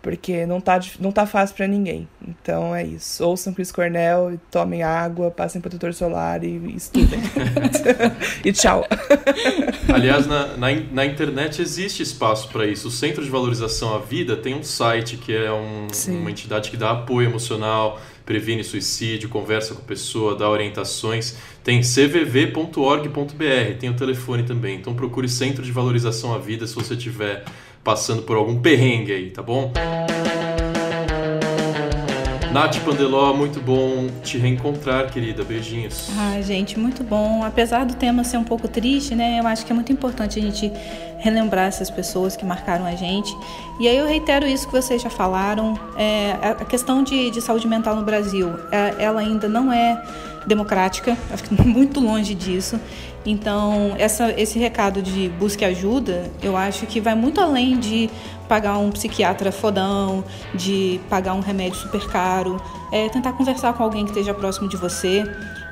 [0.04, 2.10] porque não tá, não tá fácil para ninguém.
[2.28, 3.24] Então é isso.
[3.26, 7.22] Ouçam Chris Cornell, tomem água, passem protetor solar e, estudem.
[8.44, 8.86] e tchau.
[9.88, 12.90] Aliás, na, na, na internet existe espaço para isso.
[12.90, 16.76] O Centro de Valorização à Vida tem um site que é um, uma entidade que
[16.76, 21.38] dá apoio emocional, previne suicídio, conversa com a pessoa, dá orientações.
[21.64, 24.76] Tem cvv.org.br, tem o telefone também.
[24.76, 27.46] Então procure Centro de Valorização à Vida se você tiver
[27.84, 29.72] passando por algum perrengue aí, tá bom?
[32.54, 35.44] Nath Pandeló, muito bom te reencontrar, querida.
[35.44, 36.08] Beijinhos.
[36.16, 37.44] Ah, gente, muito bom.
[37.44, 39.40] Apesar do tema ser um pouco triste, né?
[39.40, 40.72] Eu acho que é muito importante a gente
[41.18, 43.36] relembrar essas pessoas que marcaram a gente.
[43.80, 45.74] E aí eu reitero isso que vocês já falaram.
[45.98, 50.00] É, a questão de, de saúde mental no Brasil, é, ela ainda não é
[50.46, 52.80] democrática, acho que muito longe disso.
[53.26, 58.10] Então, essa, esse recado de busque ajuda, eu acho que vai muito além de
[58.50, 60.24] pagar um psiquiatra fodão,
[60.54, 64.76] de pagar um remédio super caro, é tentar conversar com alguém que esteja próximo de
[64.76, 65.24] você.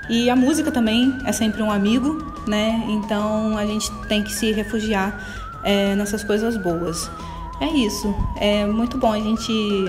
[0.09, 2.83] E a música também é sempre um amigo, né?
[2.89, 5.21] Então a gente tem que se refugiar
[5.63, 7.09] é, nessas coisas boas.
[7.59, 8.13] É isso.
[8.37, 9.85] É muito bom a gente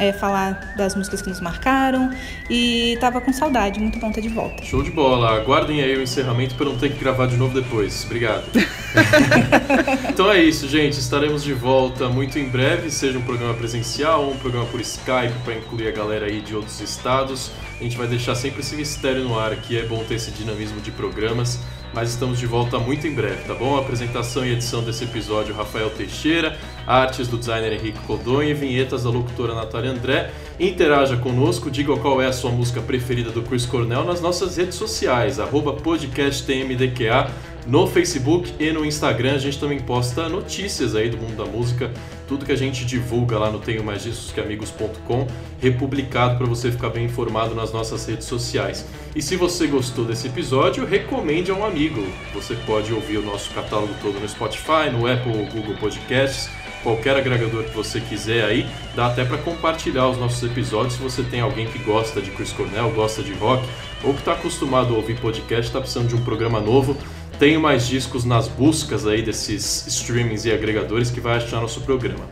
[0.00, 2.10] é, falar das músicas que nos marcaram
[2.48, 4.64] e tava com saudade, muito bom ter de volta.
[4.64, 5.36] Show de bola.
[5.36, 8.04] Aguardem aí o encerramento para não ter que gravar de novo depois.
[8.06, 8.44] Obrigado.
[10.08, 10.98] então é isso, gente.
[10.98, 15.34] Estaremos de volta muito em breve, seja um programa presencial ou um programa por Skype
[15.44, 17.52] para incluir a galera aí de outros estados.
[17.78, 20.80] A gente vai deixar sempre esse mistério no ar, que é bom ter esse dinamismo
[20.80, 21.60] de programas
[21.92, 23.76] mas estamos de volta muito em breve, tá bom?
[23.76, 26.56] A apresentação e edição desse episódio, Rafael Teixeira,
[26.90, 30.32] artes do designer Henrique Codonha e vinhetas da locutora Natália André.
[30.58, 34.74] Interaja conosco, diga qual é a sua música preferida do Chris Cornell nas nossas redes
[34.74, 37.30] sociais, podcasttmdqa,
[37.64, 39.34] no Facebook e no Instagram.
[39.34, 41.92] A gente também posta notícias aí do mundo da música,
[42.26, 45.28] tudo que a gente divulga lá no tenho mais disso que amigos.com,
[45.60, 48.84] republicado para você ficar bem informado nas nossas redes sociais.
[49.14, 52.04] E se você gostou desse episódio, recomende a um amigo.
[52.34, 56.50] Você pode ouvir o nosso catálogo todo no Spotify, no Apple ou Google Podcasts
[56.82, 61.22] qualquer agregador que você quiser aí, dá até para compartilhar os nossos episódios se você
[61.22, 63.66] tem alguém que gosta de Chris Cornell, gosta de rock,
[64.02, 66.96] ou que está acostumado a ouvir podcast, está precisando de um programa novo.
[67.38, 72.24] Tenho mais discos nas buscas aí desses streamings e agregadores que vai achar nosso programa.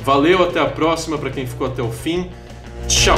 [0.00, 2.30] Valeu, até a próxima para quem ficou até o fim.
[2.86, 3.16] Tchau!